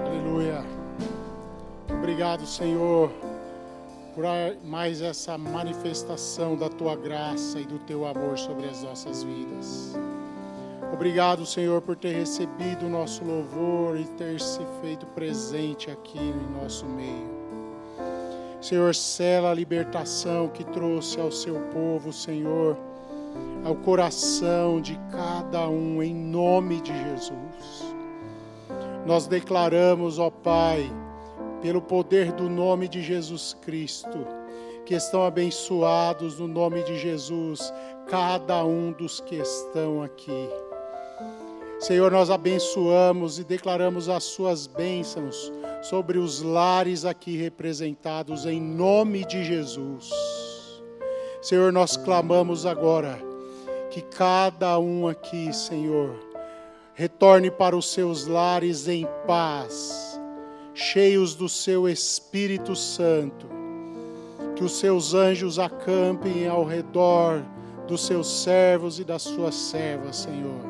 [0.07, 0.65] Aleluia.
[1.91, 3.11] Obrigado, Senhor
[4.15, 4.25] por
[4.65, 9.97] mais essa manifestação da tua graça e do teu amor sobre as nossas vidas.
[10.93, 16.63] Obrigado, Senhor, por ter recebido o nosso louvor e ter se feito presente aqui no
[16.63, 17.43] nosso meio.
[18.61, 22.77] Senhor, sela a libertação que trouxe ao seu povo, Senhor,
[23.65, 27.95] ao coração de cada um, em nome de Jesus.
[29.07, 30.89] Nós declaramos, ó Pai,
[31.63, 34.27] pelo poder do nome de Jesus Cristo,
[34.85, 37.73] que estão abençoados no nome de Jesus,
[38.09, 40.49] cada um dos que estão aqui.
[41.79, 45.53] Senhor, nós abençoamos e declaramos as suas bênçãos
[45.83, 50.11] sobre os lares aqui representados, em nome de Jesus.
[51.41, 53.19] Senhor, nós clamamos agora
[53.91, 56.15] que cada um aqui, Senhor,
[56.95, 60.12] retorne para os seus lares em paz,
[60.75, 63.47] cheios do seu Espírito Santo.
[64.57, 67.43] Que os seus anjos acampem ao redor
[67.87, 70.65] dos seus servos e das suas servas, Senhor.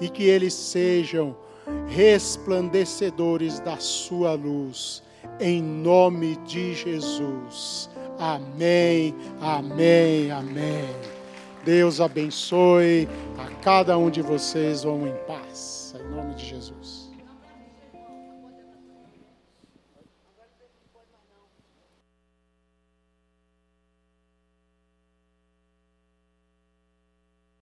[0.00, 1.36] E que eles sejam
[1.86, 5.02] resplandecedores da sua luz,
[5.40, 7.90] em nome de Jesus.
[8.18, 10.88] Amém, amém, amém.
[11.64, 14.82] Deus abençoe a cada um de vocês.
[14.82, 15.77] Vão em paz,